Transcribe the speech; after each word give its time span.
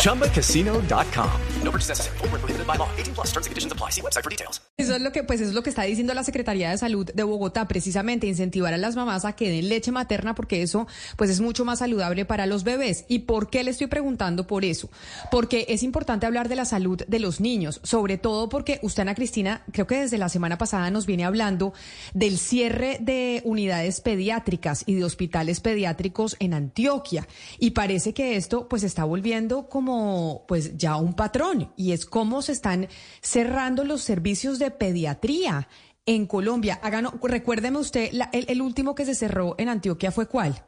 ChumbaCasino.com. 0.00 1.30
No 1.62 1.70
purchase 1.70 1.90
necessary. 1.90 2.16
Full 2.18 2.28
prohibited 2.28 2.66
by 2.66 2.76
law. 2.78 2.88
18 2.96 3.14
plus 3.14 3.32
terms 3.32 3.46
and 3.46 3.50
conditions 3.50 3.72
apply. 3.72 3.90
See 3.90 4.00
website 4.00 4.22
for 4.22 4.30
details. 4.30 4.62
Eso 4.78 4.94
es 4.94 5.02
lo 5.02 5.12
que, 5.12 5.24
pues, 5.24 5.42
es 5.42 5.52
lo 5.52 5.62
que 5.62 5.68
está 5.68 5.82
diciendo 5.82 6.14
la 6.14 6.24
Secretaría 6.24 6.70
de 6.70 6.78
Salud 6.78 7.10
de 7.12 7.22
Bogotá, 7.22 7.68
precisamente 7.68 8.26
incentivar 8.26 8.72
a 8.72 8.78
las 8.78 8.96
mamás 8.96 9.26
a 9.26 9.34
que 9.34 9.50
den 9.50 9.68
leche 9.68 9.92
materna 9.92 10.34
porque 10.34 10.62
eso, 10.62 10.86
pues, 11.18 11.28
es 11.28 11.42
mucho 11.42 11.66
más 11.66 11.80
saludable 11.80 12.24
para 12.24 12.46
los 12.46 12.64
bebés. 12.64 13.04
¿Y 13.06 13.20
por 13.20 13.50
qué 13.50 13.62
le 13.62 13.72
estoy 13.72 13.88
preguntando 13.88 14.46
por 14.46 14.64
eso? 14.64 14.88
Porque 15.30 15.66
es 15.68 15.82
importante 15.82 16.24
hablar 16.24 16.48
de 16.48 16.56
la 16.56 16.64
salud 16.64 17.02
de 17.06 17.18
los 17.18 17.40
niños, 17.40 17.80
sobre 17.82 18.16
todo 18.16 18.48
porque 18.48 18.78
usted, 18.82 19.02
Ana 19.02 19.14
Cristina, 19.14 19.64
creo 19.70 19.86
que 19.86 20.00
desde 20.00 20.16
la 20.16 20.30
semana 20.30 20.56
pasada 20.56 20.90
nos 20.90 21.04
viene 21.04 21.26
hablando 21.26 21.74
del 22.14 22.38
cierre 22.38 22.96
de 23.00 23.42
unidades 23.44 24.00
pediátricas 24.00 24.84
y 24.86 24.94
de 24.94 25.04
hospitales 25.04 25.60
pediátricos 25.60 26.36
en 26.38 26.54
Antioquia. 26.54 27.28
Y 27.58 27.72
parece 27.72 28.14
que 28.14 28.36
esto, 28.36 28.66
pues, 28.66 28.82
está 28.82 29.04
volviendo 29.04 29.39
como, 29.48 30.44
pues, 30.46 30.76
ya 30.76 30.96
un 30.96 31.14
patrón. 31.14 31.72
Y 31.76 31.92
es 31.92 32.06
cómo 32.06 32.42
se 32.42 32.52
están 32.52 32.88
cerrando 33.20 33.84
los 33.84 34.02
servicios 34.02 34.58
de 34.58 34.70
pediatría 34.70 35.68
en 36.06 36.26
Colombia. 36.26 36.80
Háganos, 36.82 37.14
recuérdeme 37.22 37.78
usted, 37.78 38.10
la, 38.12 38.30
el, 38.32 38.46
el 38.48 38.62
último 38.62 38.94
que 38.94 39.04
se 39.04 39.14
cerró 39.14 39.54
en 39.58 39.68
Antioquia 39.68 40.10
fue 40.10 40.26
cuál? 40.26 40.64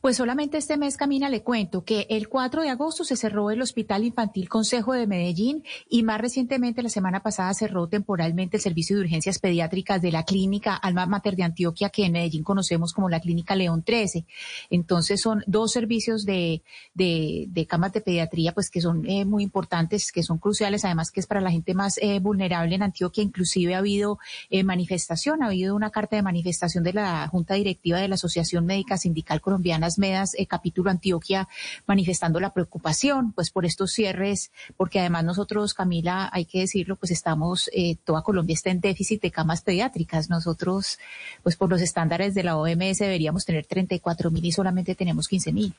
Pues 0.00 0.16
solamente 0.16 0.58
este 0.58 0.76
mes, 0.76 0.96
Camina, 0.96 1.28
le 1.28 1.42
cuento 1.42 1.84
que 1.84 2.06
el 2.10 2.28
4 2.28 2.62
de 2.62 2.70
agosto 2.70 3.04
se 3.04 3.16
cerró 3.16 3.50
el 3.50 3.62
Hospital 3.62 4.04
Infantil 4.04 4.48
Consejo 4.48 4.92
de 4.92 5.06
Medellín 5.06 5.64
y 5.88 6.02
más 6.02 6.20
recientemente, 6.20 6.82
la 6.82 6.88
semana 6.88 7.22
pasada, 7.22 7.52
cerró 7.54 7.88
temporalmente 7.88 8.56
el 8.56 8.62
servicio 8.62 8.96
de 8.96 9.02
urgencias 9.02 9.38
pediátricas 9.38 10.00
de 10.02 10.12
la 10.12 10.24
clínica 10.24 10.74
Alma 10.74 11.06
Mater 11.06 11.36
de 11.36 11.44
Antioquia, 11.44 11.90
que 11.90 12.04
en 12.04 12.12
Medellín 12.12 12.42
conocemos 12.42 12.92
como 12.92 13.08
la 13.08 13.20
clínica 13.20 13.56
León 13.56 13.82
13. 13.82 14.26
Entonces 14.70 15.20
son 15.20 15.42
dos 15.46 15.72
servicios 15.72 16.24
de, 16.24 16.62
de, 16.94 17.46
de 17.48 17.66
camas 17.66 17.92
de 17.92 18.00
pediatría, 18.00 18.52
pues 18.52 18.70
que 18.70 18.80
son 18.80 19.08
eh, 19.08 19.24
muy 19.24 19.42
importantes, 19.42 20.12
que 20.12 20.22
son 20.22 20.38
cruciales, 20.38 20.84
además 20.84 21.10
que 21.10 21.20
es 21.20 21.26
para 21.26 21.40
la 21.40 21.50
gente 21.50 21.74
más 21.74 21.98
eh, 21.98 22.18
vulnerable 22.20 22.74
en 22.74 22.82
Antioquia. 22.82 23.24
Inclusive 23.24 23.74
ha 23.74 23.78
habido 23.78 24.18
eh, 24.50 24.64
manifestación, 24.64 25.42
ha 25.42 25.46
habido 25.46 25.74
una 25.74 25.90
carta 25.90 26.16
de 26.16 26.22
manifestación 26.22 26.84
de 26.84 26.92
la 26.92 27.26
Junta 27.28 27.54
Directiva 27.54 27.98
de 27.98 28.08
la 28.08 28.14
Asociación 28.14 28.66
Médica 28.66 28.96
Sindical 28.96 29.40
Colombiana 29.40 29.61
colombianas 29.62 29.96
Medas, 29.96 30.34
eh, 30.36 30.46
capítulo 30.46 30.90
Antioquia, 30.90 31.48
manifestando 31.86 32.40
la 32.40 32.52
preocupación 32.52 33.32
pues 33.32 33.50
por 33.50 33.64
estos 33.64 33.92
cierres, 33.92 34.50
porque 34.76 34.98
además 34.98 35.24
nosotros, 35.24 35.72
Camila, 35.72 36.28
hay 36.32 36.46
que 36.46 36.60
decirlo, 36.60 36.96
pues 36.96 37.12
estamos, 37.12 37.70
eh, 37.72 37.96
toda 38.04 38.22
Colombia 38.22 38.54
está 38.54 38.70
en 38.70 38.80
déficit 38.80 39.22
de 39.22 39.30
camas 39.30 39.62
pediátricas. 39.62 40.28
Nosotros, 40.28 40.98
pues 41.44 41.56
por 41.56 41.70
los 41.70 41.80
estándares 41.80 42.34
de 42.34 42.42
la 42.42 42.56
OMS 42.56 42.98
deberíamos 42.98 43.44
tener 43.44 43.66
34 43.66 44.32
mil 44.32 44.44
y 44.44 44.50
solamente 44.50 44.96
tenemos 44.96 45.28
15 45.28 45.52
mil. 45.52 45.74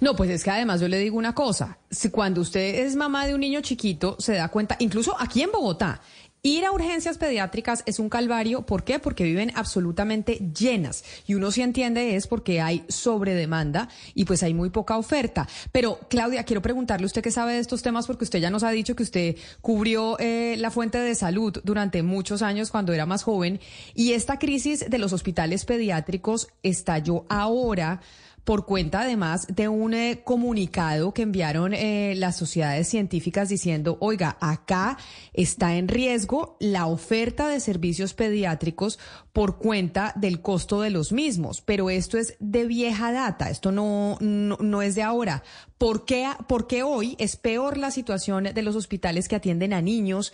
No, 0.00 0.16
pues 0.16 0.30
es 0.30 0.42
que 0.42 0.50
además 0.50 0.80
yo 0.80 0.88
le 0.88 0.98
digo 0.98 1.16
una 1.16 1.36
cosa, 1.36 1.78
si 1.88 2.10
cuando 2.10 2.40
usted 2.40 2.80
es 2.84 2.96
mamá 2.96 3.26
de 3.28 3.34
un 3.34 3.40
niño 3.40 3.60
chiquito, 3.60 4.16
se 4.18 4.34
da 4.34 4.48
cuenta, 4.48 4.74
incluso 4.80 5.14
aquí 5.20 5.42
en 5.42 5.52
Bogotá, 5.52 6.00
Ir 6.42 6.64
a 6.64 6.70
urgencias 6.70 7.18
pediátricas 7.18 7.82
es 7.84 7.98
un 7.98 8.08
calvario. 8.08 8.62
¿Por 8.62 8.84
qué? 8.84 9.00
Porque 9.00 9.24
viven 9.24 9.50
absolutamente 9.56 10.34
llenas. 10.56 11.04
Y 11.26 11.34
uno 11.34 11.50
sí 11.50 11.62
entiende 11.62 12.14
es 12.14 12.28
porque 12.28 12.60
hay 12.60 12.84
sobredemanda 12.88 13.88
y 14.14 14.24
pues 14.24 14.44
hay 14.44 14.54
muy 14.54 14.70
poca 14.70 14.96
oferta. 14.98 15.48
Pero, 15.72 15.98
Claudia, 16.08 16.44
quiero 16.44 16.62
preguntarle 16.62 17.06
usted 17.06 17.22
qué 17.22 17.32
sabe 17.32 17.54
de 17.54 17.58
estos 17.58 17.82
temas 17.82 18.06
porque 18.06 18.24
usted 18.24 18.38
ya 18.38 18.50
nos 18.50 18.62
ha 18.62 18.70
dicho 18.70 18.94
que 18.94 19.02
usted 19.02 19.36
cubrió 19.60 20.16
eh, 20.20 20.54
la 20.58 20.70
fuente 20.70 20.98
de 20.98 21.14
salud 21.16 21.58
durante 21.64 22.04
muchos 22.04 22.42
años 22.42 22.70
cuando 22.70 22.92
era 22.92 23.04
más 23.04 23.24
joven. 23.24 23.58
Y 23.94 24.12
esta 24.12 24.38
crisis 24.38 24.88
de 24.88 24.98
los 24.98 25.12
hospitales 25.12 25.64
pediátricos 25.64 26.48
estalló 26.62 27.24
ahora 27.28 28.00
por 28.48 28.64
cuenta 28.64 29.02
además 29.02 29.46
de 29.54 29.68
un 29.68 29.92
eh, 29.92 30.22
comunicado 30.24 31.12
que 31.12 31.20
enviaron 31.20 31.74
eh, 31.74 32.14
las 32.16 32.38
sociedades 32.38 32.88
científicas 32.88 33.50
diciendo, 33.50 33.98
oiga, 34.00 34.38
acá 34.40 34.96
está 35.34 35.76
en 35.76 35.86
riesgo 35.86 36.56
la 36.58 36.86
oferta 36.86 37.48
de 37.48 37.60
servicios 37.60 38.14
pediátricos 38.14 38.98
por 39.34 39.58
cuenta 39.58 40.14
del 40.16 40.40
costo 40.40 40.80
de 40.80 40.88
los 40.88 41.12
mismos, 41.12 41.60
pero 41.60 41.90
esto 41.90 42.16
es 42.16 42.36
de 42.40 42.64
vieja 42.64 43.12
data, 43.12 43.50
esto 43.50 43.70
no, 43.70 44.16
no, 44.22 44.56
no 44.62 44.80
es 44.80 44.94
de 44.94 45.02
ahora. 45.02 45.42
¿Por 45.76 46.06
qué, 46.06 46.26
¿Por 46.48 46.66
qué 46.66 46.82
hoy 46.82 47.16
es 47.18 47.36
peor 47.36 47.76
la 47.76 47.90
situación 47.90 48.44
de 48.44 48.62
los 48.62 48.76
hospitales 48.76 49.28
que 49.28 49.36
atienden 49.36 49.74
a 49.74 49.82
niños 49.82 50.32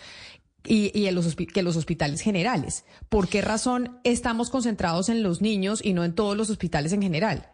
y, 0.65 0.97
y 0.97 1.07
en 1.07 1.15
los, 1.15 1.35
que 1.35 1.63
los 1.63 1.75
hospitales 1.75 2.21
generales. 2.21 2.85
¿Por 3.09 3.27
qué 3.27 3.41
razón 3.41 3.99
estamos 4.05 4.49
concentrados 4.49 5.09
en 5.09 5.21
los 5.21 5.41
niños 5.41 5.81
y 5.83 5.91
no 5.91 6.05
en 6.05 6.15
todos 6.15 6.37
los 6.37 6.49
hospitales 6.49 6.93
en 6.93 7.01
general? 7.01 7.51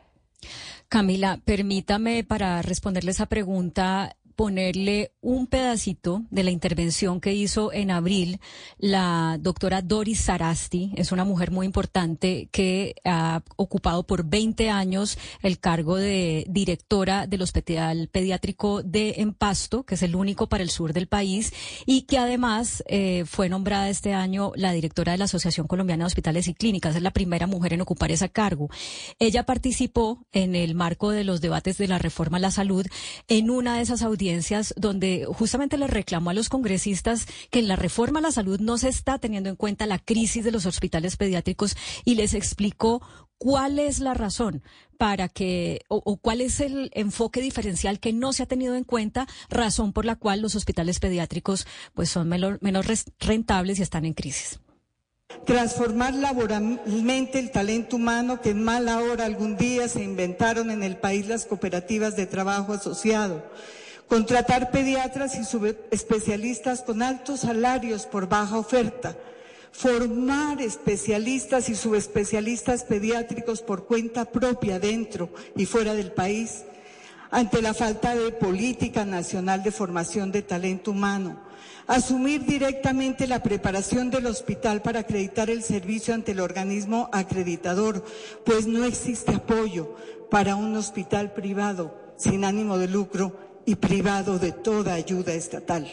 Camila, 0.90 1.40
permítame 1.46 2.24
para 2.24 2.62
responderle 2.62 3.12
esa 3.12 3.28
pregunta 3.28 4.16
ponerle 4.36 5.12
un 5.22 5.48
pedacito 5.48 6.24
de 6.32 6.44
la 6.44 6.52
intervención 6.52 7.20
que 7.22 7.34
hizo 7.34 7.72
en 7.74 7.92
abril 7.92 8.40
la 8.78 9.38
doctora 9.40 9.82
Doris 9.82 10.22
Sarasti. 10.22 10.94
Es 10.96 11.12
una 11.12 11.26
mujer 11.26 11.52
muy 11.52 11.66
importante 11.66 12.50
que 12.52 12.96
ha 13.04 13.44
ocupado 13.58 14.04
por 14.04 14.26
20 14.26 14.70
años 14.70 15.18
el 15.42 15.60
cargo 15.60 15.98
de 15.98 16.46
directora 16.50 17.28
del 17.28 17.42
Hospital 17.42 18.08
Pediátrico 18.12 18.82
de 18.84 19.16
Empasto, 19.18 19.84
que 19.84 19.96
es 19.96 20.04
el 20.04 20.16
único 20.16 20.48
para 20.48 20.64
el 20.64 20.70
sur 20.70 20.94
del 20.94 21.08
país, 21.08 21.54
y 21.86 22.04
que 22.04 22.18
además 22.18 22.84
eh, 22.88 23.26
fue 23.26 23.50
nombrada 23.50 23.90
este 23.90 24.14
año 24.14 24.54
la 24.56 24.72
directora 24.72 25.12
de 25.12 25.18
la 25.18 25.26
Asociación 25.26 25.68
Colombiana 25.68 26.06
de 26.06 26.08
Hospitales 26.08 26.48
y 26.48 26.54
Clínicas. 26.54 26.96
Es 26.96 27.02
la 27.02 27.12
primera 27.12 27.48
mujer 27.48 27.74
en 27.74 27.82
ocupar 27.82 28.12
ese 28.12 28.30
cargo. 28.30 28.70
Ella 29.20 29.46
participó 29.46 30.26
en 30.32 30.56
el 30.56 30.74
marco 30.74 31.12
de 31.12 31.24
los 31.24 31.42
debates 31.42 31.78
de 31.78 31.88
la 31.88 32.00
reforma 32.00 32.38
a 32.38 32.40
la 32.42 32.52
salud 32.52 32.86
en 33.28 33.50
una 33.50 33.76
de 33.76 33.82
esas 33.82 34.02
audiencias 34.02 34.21
donde 34.76 35.26
justamente 35.26 35.78
le 35.78 35.88
reclamó 35.88 36.30
a 36.30 36.34
los 36.34 36.50
congresistas 36.50 37.26
que 37.50 37.60
en 37.60 37.68
la 37.68 37.76
reforma 37.76 38.20
a 38.20 38.22
la 38.22 38.32
salud 38.32 38.60
no 38.60 38.78
se 38.78 38.90
está 38.90 39.18
teniendo 39.18 39.50
en 39.50 39.56
cuenta 39.56 39.86
la 39.86 40.00
crisis 40.00 40.44
de 40.44 40.52
los 40.52 40.66
hospitales 40.66 41.18
pediátricos 41.18 41.76
y 42.06 42.16
les 42.16 42.34
explicó 42.34 43.02
cuál 43.38 43.80
es 43.80 44.00
la 44.00 44.14
razón 44.14 44.62
para 44.98 45.28
que, 45.28 45.82
o, 45.88 46.18
cuál 46.18 46.42
es 46.42 46.60
el 46.60 46.92
enfoque 46.94 47.42
diferencial 47.42 48.00
que 48.00 48.14
no 48.14 48.34
se 48.34 48.44
ha 48.44 48.46
tenido 48.46 48.76
en 48.76 48.84
cuenta, 48.84 49.28
razón 49.50 49.94
por 49.94 50.06
la 50.06 50.16
cual 50.16 50.42
los 50.42 50.56
hospitales 50.56 51.00
pediátricos 51.00 51.66
pues 51.96 52.10
son 52.12 52.30
menos, 52.30 52.62
menos 52.62 52.86
rentables 53.20 53.80
y 53.80 53.82
están 53.82 54.06
en 54.06 54.14
crisis. 54.14 54.60
Transformar 55.46 56.14
laboralmente 56.14 57.40
el 57.40 57.50
talento 57.50 57.96
humano 57.96 58.42
que 58.42 58.52
en 58.52 58.64
mala 58.64 59.00
hora 59.00 59.26
algún 59.26 59.58
día 59.58 59.88
se 59.88 60.04
inventaron 60.04 60.70
en 60.70 60.84
el 60.84 60.98
país 60.98 61.28
las 61.28 61.46
cooperativas 61.46 62.16
de 62.16 62.28
trabajo 62.28 62.74
asociado 62.74 63.44
contratar 64.12 64.72
pediatras 64.72 65.38
y 65.38 65.46
subespecialistas 65.46 66.82
con 66.82 67.02
altos 67.02 67.40
salarios 67.40 68.06
por 68.06 68.28
baja 68.28 68.58
oferta, 68.58 69.16
formar 69.72 70.62
especialistas 70.62 71.70
y 71.70 71.76
subespecialistas 71.76 72.84
pediátricos 72.84 73.62
por 73.62 73.86
cuenta 73.86 74.26
propia 74.26 74.80
dentro 74.80 75.30
y 75.56 75.66
fuera 75.66 75.94
del 75.94 76.12
país, 76.12 76.66
ante 77.30 77.62
la 77.62 77.74
falta 77.74 78.14
de 78.14 78.34
política 78.34 79.06
nacional 79.06 79.64
de 79.64 79.72
formación 79.72 80.30
de 80.34 80.42
talento 80.42 80.92
humano, 80.92 81.40
asumir 81.88 82.44
directamente 82.44 83.28
la 83.28 83.42
preparación 83.42 84.10
del 84.10 84.26
hospital 84.26 84.82
para 84.82 85.00
acreditar 85.00 85.50
el 85.50 85.64
servicio 85.64 86.14
ante 86.14 86.34
el 86.34 86.42
organismo 86.42 87.10
acreditador, 87.14 88.04
pues 88.46 88.68
no 88.68 88.84
existe 88.84 89.36
apoyo 89.36 89.96
para 90.30 90.58
un 90.58 90.76
hospital 90.76 91.32
privado 91.32 91.96
sin 92.18 92.44
ánimo 92.44 92.78
de 92.78 92.90
lucro 92.90 93.51
y 93.66 93.76
privado 93.76 94.40
de 94.40 94.52
toda 94.52 94.94
ayuda 94.94 95.34
estatal. 95.34 95.88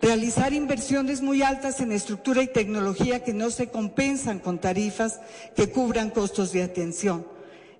Realizar 0.00 0.54
inversiones 0.54 1.20
muy 1.20 1.42
altas 1.42 1.80
en 1.80 1.92
estructura 1.92 2.42
y 2.42 2.46
tecnología 2.46 3.22
que 3.22 3.34
no 3.34 3.50
se 3.50 3.68
compensan 3.68 4.38
con 4.38 4.58
tarifas 4.58 5.20
que 5.54 5.70
cubran 5.70 6.08
costos 6.08 6.52
de 6.52 6.62
atención. 6.62 7.26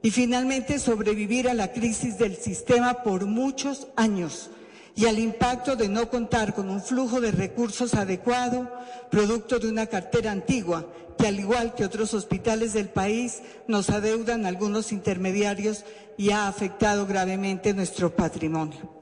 Y 0.02 0.10
finalmente 0.10 0.78
sobrevivir 0.78 1.48
a 1.48 1.54
la 1.54 1.72
crisis 1.72 2.18
del 2.18 2.36
sistema 2.36 3.02
por 3.02 3.24
muchos 3.24 3.88
años 3.96 4.50
y 4.94 5.06
al 5.06 5.18
impacto 5.18 5.76
de 5.76 5.88
no 5.88 6.10
contar 6.10 6.54
con 6.54 6.68
un 6.68 6.82
flujo 6.82 7.22
de 7.22 7.30
recursos 7.30 7.94
adecuado, 7.94 8.70
producto 9.10 9.58
de 9.58 9.68
una 9.68 9.86
cartera 9.86 10.30
antigua, 10.30 10.86
que 11.16 11.26
al 11.26 11.38
igual 11.38 11.74
que 11.74 11.84
otros 11.84 12.12
hospitales 12.12 12.74
del 12.74 12.88
país 12.88 13.40
nos 13.66 13.88
adeudan 13.88 14.44
algunos 14.44 14.92
intermediarios 14.92 15.84
y 16.18 16.30
ha 16.32 16.48
afectado 16.48 17.06
gravemente 17.06 17.72
nuestro 17.72 18.14
patrimonio 18.14 18.99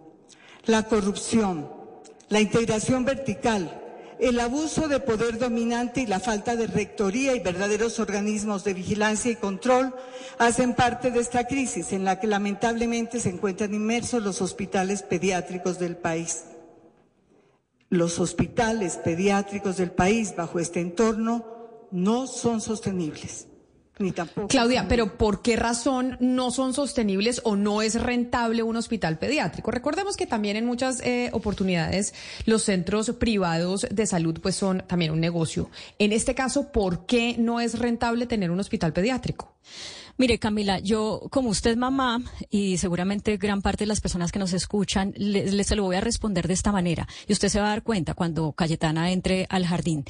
la 0.67 0.85
corrupción, 0.85 1.71
la 2.29 2.41
integración 2.41 3.05
vertical, 3.05 3.83
el 4.19 4.41
abuso 4.41 4.89
de 4.89 5.01
poder 5.01 5.39
dominante 5.39 6.01
y 6.01 6.07
la 6.07 6.21
falta 6.21 6.57
de 6.57 6.67
rectoría 6.67 7.35
y 7.35 7.41
verdaderos 7.41 8.01
organismos 8.01 8.65
de 8.65 8.75
vigilancia 8.75 9.31
y 9.31 9.37
control 9.37 9.95
hacen 10.39 10.75
parte 10.75 11.11
de 11.11 11.21
esta 11.21 11.47
crisis 11.47 11.93
en 11.93 12.05
la 12.05 12.19
que 12.19 12.27
lamentablemente 12.27 13.21
se 13.21 13.31
encuentran 13.31 13.75
inmersos 13.75 14.23
los 14.23 14.43
hospitales 14.43 15.03
pediátricos 15.03 15.79
del 15.79 15.97
país. 15.97 16.45
Los 17.91 18.19
hospitales 18.19 18.97
pediátricos 18.97 19.77
del 19.77 19.93
país 19.93 20.35
bajo 20.37 20.59
este 20.59 20.81
entorno 20.81 21.47
no 21.91 22.27
son 22.27 22.61
sostenibles. 22.61 23.47
Ni 23.99 24.13
tampoco 24.13 24.49
Claudia, 24.49 24.87
pero 24.89 25.17
¿por 25.17 25.43
qué 25.43 25.57
razón 25.57 26.17
no 26.21 26.51
son 26.51 26.75
sostenibles 26.75 27.41
o 27.45 27.57
no 27.57 27.83
es 27.83 28.01
rentable 28.01 28.63
un 28.63 28.77
hospital 28.77 29.19
pediátrico? 29.19 29.71
Recordemos 29.71 30.17
que 30.17 30.27
también 30.27 30.57
en 30.57 30.67
muchas 30.67 31.01
eh, 31.01 31.31
oportunidades 31.33 32.15
los 32.45 32.63
centros 32.63 33.11
privados 33.11 33.87
de 33.91 34.07
salud 34.07 34.39
pues 34.41 34.55
son 34.55 34.85
también 34.87 35.11
un 35.11 35.21
negocio. 35.21 35.71
En 35.99 36.13
este 36.13 36.35
caso, 36.35 36.71
¿por 36.71 37.07
qué 37.07 37.37
no 37.39 37.61
es 37.61 37.79
rentable 37.79 38.27
tener 38.27 38.51
un 38.51 38.61
hospital 38.61 38.93
pediátrico? 38.93 39.58
Mire, 40.21 40.41
Camila, 40.41 40.81
yo 40.81 41.29
como 41.31 41.49
usted 41.49 41.77
mamá 41.77 42.21
y 42.51 42.79
seguramente 42.79 43.37
gran 43.37 43.63
parte 43.63 43.85
de 43.85 43.89
las 43.89 44.01
personas 44.01 44.33
que 44.33 44.41
nos 44.41 44.53
escuchan, 44.53 45.15
le, 45.17 45.63
se 45.63 45.77
lo 45.77 45.85
voy 45.85 45.95
a 45.95 46.01
responder 46.01 46.49
de 46.49 46.55
esta 46.55 46.73
manera. 46.73 47.07
Y 47.29 47.33
usted 47.33 47.49
se 47.49 47.61
va 47.61 47.67
a 47.67 47.71
dar 47.71 47.85
cuenta 47.85 48.15
cuando 48.15 48.53
Cayetana 48.53 49.13
entre 49.13 49.47
al 49.49 49.65
jardín. 49.65 50.05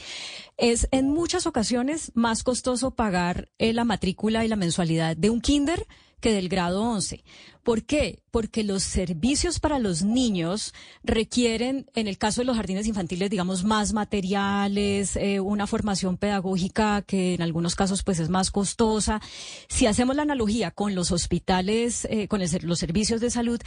Es 0.56 0.88
en 0.92 1.10
muchas 1.10 1.46
ocasiones 1.46 2.10
más 2.14 2.42
costoso 2.42 2.92
pagar 2.92 3.50
eh, 3.58 3.74
la 3.74 3.84
matrícula 3.84 4.46
y 4.46 4.48
la 4.48 4.56
mensualidad 4.56 5.14
de 5.14 5.28
un 5.28 5.42
kinder 5.42 5.86
que 6.20 6.32
del 6.32 6.48
grado 6.48 6.82
11. 6.82 7.24
¿Por 7.62 7.84
qué? 7.84 8.22
Porque 8.30 8.64
los 8.64 8.82
servicios 8.82 9.60
para 9.60 9.78
los 9.78 10.02
niños 10.02 10.72
requieren, 11.04 11.84
en 11.94 12.08
el 12.08 12.16
caso 12.16 12.40
de 12.40 12.46
los 12.46 12.56
jardines 12.56 12.86
infantiles, 12.86 13.28
digamos, 13.28 13.62
más 13.62 13.92
materiales, 13.92 15.16
eh, 15.16 15.40
una 15.40 15.66
formación 15.66 16.16
pedagógica 16.16 17.02
que 17.02 17.34
en 17.34 17.42
algunos 17.42 17.74
casos 17.74 18.02
pues 18.02 18.20
es 18.20 18.30
más 18.30 18.50
costosa. 18.50 19.20
Si 19.68 19.86
hacemos 19.86 20.16
la 20.16 20.22
analogía 20.22 20.70
con 20.70 20.94
los 20.94 21.12
hospitales, 21.12 22.06
eh, 22.10 22.26
con 22.26 22.40
los 22.40 22.78
servicios 22.78 23.20
de 23.20 23.30
salud, 23.30 23.60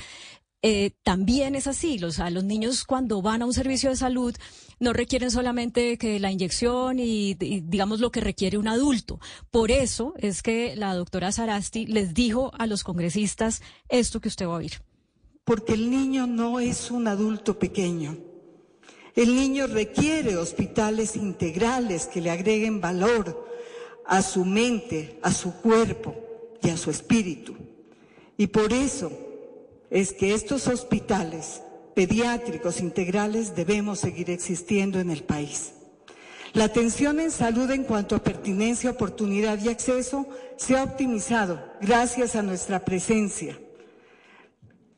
eh, 0.64 0.92
también 1.04 1.56
es 1.56 1.68
así. 1.68 1.98
Los, 1.98 2.20
los 2.20 2.44
niños 2.44 2.84
cuando 2.86 3.22
van 3.22 3.42
a 3.42 3.46
un 3.46 3.54
servicio 3.54 3.90
de 3.90 3.96
salud 3.96 4.36
no 4.80 4.94
requieren 4.94 5.32
solamente 5.32 5.98
que 5.98 6.20
la 6.20 6.32
inyección 6.32 7.00
y, 7.00 7.36
digamos 7.36 8.00
lo 8.00 8.12
que 8.12 8.22
requiere 8.22 8.58
un 8.58 8.68
adulto. 8.68 9.20
Por 9.50 9.72
eso 9.72 10.14
es 10.18 10.42
que 10.42 10.76
la 10.76 10.94
doctora 10.96 11.32
Sarasti 11.32 11.86
les 11.86 12.14
dijo 12.14 12.52
a 12.58 12.68
los 12.68 12.84
congresistas 12.84 13.62
esto 13.90 14.20
que 14.20 14.28
usted 14.28 14.48
va 14.48 14.54
a 14.54 14.58
oír. 14.58 14.82
Porque 15.44 15.74
el 15.74 15.90
niño 15.90 16.28
no 16.28 16.60
es 16.60 16.92
un 16.92 17.08
adulto 17.08 17.58
pequeño. 17.58 18.18
El 19.16 19.36
niño 19.36 19.68
requiere 19.68 20.38
hospitales 20.38 21.16
integrales 21.16 22.06
que 22.06 22.22
le 22.22 22.30
agreguen 22.30 22.80
valor 22.80 23.48
a 24.06 24.22
su 24.22 24.46
mente, 24.46 25.20
a 25.22 25.32
su 25.32 25.54
cuerpo 25.54 26.16
y 26.64 26.70
a 26.70 26.78
su 26.78 26.90
espíritu. 26.90 27.56
Y 28.38 28.48
por 28.48 28.72
eso 28.72 29.31
es 29.92 30.14
que 30.14 30.34
estos 30.34 30.68
hospitales 30.68 31.62
pediátricos 31.94 32.80
integrales 32.80 33.56
debemos 33.56 34.00
seguir 34.00 34.30
existiendo 34.32 35.00
en 35.00 35.12
el 35.12 35.24
país. 35.24 35.74
La 36.54 36.66
atención 36.66 37.20
en 37.20 37.30
salud 37.30 37.70
en 37.72 37.84
cuanto 37.84 38.16
a 38.16 38.24
pertinencia, 38.24 38.90
oportunidad 38.90 39.60
y 39.62 39.70
acceso 39.70 40.28
se 40.58 40.78
ha 40.78 40.84
optimizado 40.84 41.64
gracias 41.82 42.36
a 42.36 42.42
nuestra 42.42 42.84
presencia. 42.84 43.60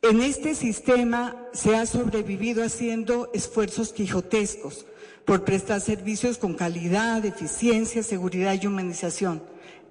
En 0.02 0.20
este 0.20 0.54
sistema 0.54 1.36
se 1.52 1.76
ha 1.76 1.86
sobrevivido 1.86 2.62
haciendo 2.62 3.30
esfuerzos 3.32 3.92
quijotescos 3.92 4.86
por 5.24 5.44
prestar 5.44 5.80
servicios 5.80 6.38
con 6.38 6.54
calidad, 6.54 7.24
eficiencia, 7.24 8.02
seguridad 8.02 8.56
y 8.60 8.66
humanización. 8.66 9.42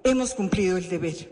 Hemos 0.04 0.34
cumplido 0.34 0.76
el 0.76 0.88
deber. 0.88 1.30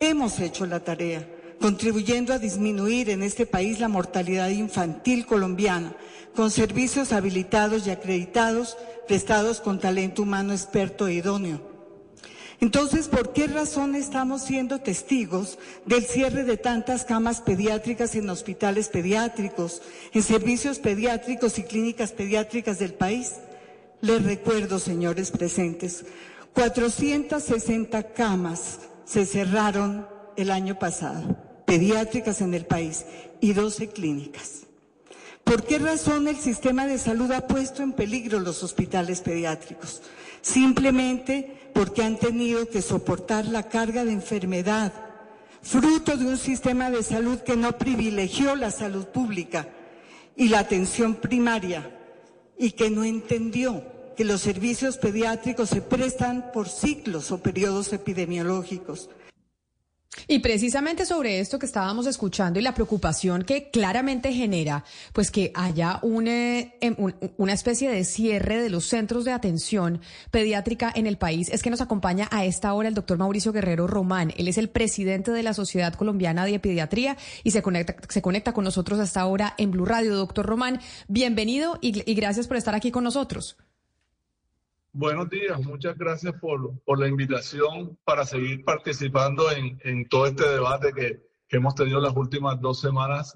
Hemos 0.00 0.40
hecho 0.40 0.66
la 0.66 0.80
tarea 0.80 1.26
contribuyendo 1.60 2.32
a 2.32 2.38
disminuir 2.38 3.10
en 3.10 3.22
este 3.22 3.46
país 3.46 3.80
la 3.80 3.88
mortalidad 3.88 4.48
infantil 4.50 5.26
colombiana, 5.26 5.94
con 6.34 6.50
servicios 6.50 7.12
habilitados 7.12 7.86
y 7.86 7.90
acreditados 7.90 8.76
prestados 9.08 9.60
con 9.60 9.80
talento 9.80 10.22
humano 10.22 10.52
experto 10.52 11.06
e 11.06 11.14
idóneo. 11.14 11.76
Entonces, 12.60 13.08
¿por 13.08 13.32
qué 13.32 13.46
razón 13.46 13.94
estamos 13.94 14.42
siendo 14.42 14.80
testigos 14.80 15.58
del 15.84 16.04
cierre 16.04 16.44
de 16.44 16.56
tantas 16.56 17.04
camas 17.04 17.40
pediátricas 17.40 18.14
en 18.14 18.30
hospitales 18.30 18.88
pediátricos, 18.88 19.82
en 20.12 20.22
servicios 20.22 20.78
pediátricos 20.78 21.58
y 21.58 21.64
clínicas 21.64 22.12
pediátricas 22.12 22.78
del 22.78 22.94
país? 22.94 23.34
Les 24.00 24.22
recuerdo, 24.22 24.78
señores 24.78 25.30
presentes, 25.30 26.04
460 26.54 28.14
camas 28.14 28.80
se 29.04 29.26
cerraron 29.26 30.06
el 30.36 30.50
año 30.50 30.78
pasado 30.78 31.45
pediátricas 31.66 32.40
en 32.40 32.54
el 32.54 32.64
país 32.64 33.04
y 33.40 33.52
12 33.52 33.88
clínicas. 33.88 34.62
¿Por 35.44 35.64
qué 35.64 35.78
razón 35.78 36.26
el 36.26 36.36
sistema 36.36 36.86
de 36.86 36.98
salud 36.98 37.30
ha 37.30 37.46
puesto 37.46 37.82
en 37.82 37.92
peligro 37.92 38.40
los 38.40 38.62
hospitales 38.64 39.20
pediátricos? 39.20 40.02
Simplemente 40.40 41.70
porque 41.72 42.02
han 42.02 42.18
tenido 42.18 42.68
que 42.68 42.82
soportar 42.82 43.46
la 43.46 43.68
carga 43.68 44.04
de 44.04 44.12
enfermedad, 44.12 44.92
fruto 45.62 46.16
de 46.16 46.24
un 46.24 46.36
sistema 46.36 46.90
de 46.90 47.02
salud 47.02 47.38
que 47.40 47.56
no 47.56 47.76
privilegió 47.78 48.56
la 48.56 48.70
salud 48.70 49.04
pública 49.06 49.68
y 50.36 50.48
la 50.48 50.60
atención 50.60 51.14
primaria 51.14 51.96
y 52.58 52.72
que 52.72 52.90
no 52.90 53.04
entendió 53.04 53.84
que 54.16 54.24
los 54.24 54.40
servicios 54.40 54.96
pediátricos 54.96 55.68
se 55.68 55.82
prestan 55.82 56.50
por 56.52 56.68
ciclos 56.68 57.30
o 57.30 57.38
periodos 57.38 57.92
epidemiológicos. 57.92 59.10
Y 60.28 60.40
precisamente 60.40 61.06
sobre 61.06 61.40
esto 61.40 61.58
que 61.58 61.66
estábamos 61.66 62.06
escuchando 62.06 62.58
y 62.58 62.62
la 62.62 62.74
preocupación 62.74 63.42
que 63.42 63.70
claramente 63.70 64.32
genera, 64.32 64.84
pues 65.12 65.30
que 65.30 65.52
haya 65.54 66.00
eh, 66.26 66.72
em, 66.80 66.96
una 67.36 67.52
especie 67.52 67.90
de 67.90 68.04
cierre 68.04 68.60
de 68.60 68.70
los 68.70 68.86
centros 68.86 69.24
de 69.24 69.32
atención 69.32 70.00
pediátrica 70.30 70.92
en 70.94 71.06
el 71.06 71.18
país, 71.18 71.48
es 71.50 71.62
que 71.62 71.70
nos 71.70 71.80
acompaña 71.80 72.28
a 72.30 72.44
esta 72.44 72.72
hora 72.72 72.88
el 72.88 72.94
doctor 72.94 73.18
Mauricio 73.18 73.52
Guerrero 73.52 73.86
Román. 73.86 74.32
Él 74.36 74.48
es 74.48 74.58
el 74.58 74.68
presidente 74.68 75.30
de 75.30 75.42
la 75.42 75.54
Sociedad 75.54 75.94
Colombiana 75.94 76.44
de 76.44 76.58
Pediatría 76.58 77.16
y 77.44 77.50
se 77.50 77.62
conecta, 77.62 77.96
se 78.08 78.22
conecta 78.22 78.52
con 78.52 78.64
nosotros 78.64 78.98
hasta 78.98 79.20
ahora 79.20 79.54
en 79.58 79.70
Blue 79.70 79.84
Radio. 79.84 80.16
Doctor 80.16 80.46
Román, 80.46 80.80
bienvenido 81.08 81.78
y 81.80 82.14
gracias 82.14 82.46
por 82.46 82.56
estar 82.56 82.74
aquí 82.74 82.90
con 82.90 83.04
nosotros. 83.04 83.56
Buenos 84.98 85.28
días, 85.28 85.60
muchas 85.60 85.98
gracias 85.98 86.32
por, 86.40 86.80
por 86.84 86.98
la 86.98 87.06
invitación 87.06 87.98
para 88.04 88.24
seguir 88.24 88.64
participando 88.64 89.52
en, 89.52 89.78
en 89.84 90.08
todo 90.08 90.24
este 90.24 90.48
debate 90.48 90.94
que, 90.94 91.20
que, 91.46 91.56
hemos 91.58 91.74
tenido 91.74 92.00
las 92.00 92.16
últimas 92.16 92.58
dos 92.62 92.80
semanas 92.80 93.34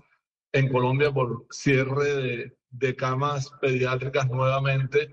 en 0.53 0.73
Colombia 0.73 1.13
por 1.13 1.45
cierre 1.51 2.15
de, 2.15 2.57
de 2.71 2.97
camas 2.97 3.53
pediátricas 3.61 4.27
nuevamente. 4.31 5.11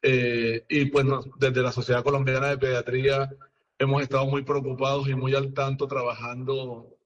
Eh, 0.00 0.64
y 0.70 0.86
pues 0.86 1.04
desde 1.36 1.60
la 1.60 1.70
Sociedad 1.70 2.02
Colombiana 2.02 2.48
de 2.48 2.56
Pediatría 2.56 3.30
hemos 3.78 4.00
estado 4.00 4.24
muy 4.24 4.42
preocupados 4.42 5.06
y 5.06 5.14
muy 5.14 5.34
al 5.34 5.52
tanto 5.52 5.86
trabajando 5.86 6.96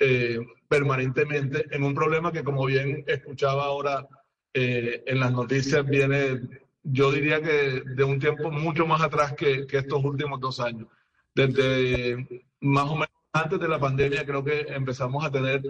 eh, 0.00 0.40
permanentemente 0.66 1.66
en 1.70 1.84
un 1.84 1.94
problema 1.94 2.32
que 2.32 2.42
como 2.42 2.66
bien 2.66 3.04
escuchaba 3.06 3.66
ahora 3.66 4.08
eh, 4.54 5.04
en 5.06 5.20
las 5.20 5.30
noticias 5.30 5.86
viene 5.86 6.40
yo 6.82 7.12
diría 7.12 7.40
que 7.40 7.82
de 7.84 8.04
un 8.04 8.18
tiempo 8.18 8.50
mucho 8.50 8.86
más 8.86 9.02
atrás 9.02 9.34
que, 9.34 9.66
que, 9.66 9.78
estos 9.78 10.02
últimos 10.04 10.40
dos 10.40 10.60
años. 10.60 10.88
Desde 11.34 12.46
más 12.60 12.90
o 12.90 12.94
menos 12.94 13.08
antes 13.32 13.58
de 13.58 13.68
la 13.68 13.78
pandemia 13.78 14.26
creo 14.26 14.44
que 14.44 14.60
empezamos 14.68 15.24
a 15.24 15.30
tener 15.30 15.62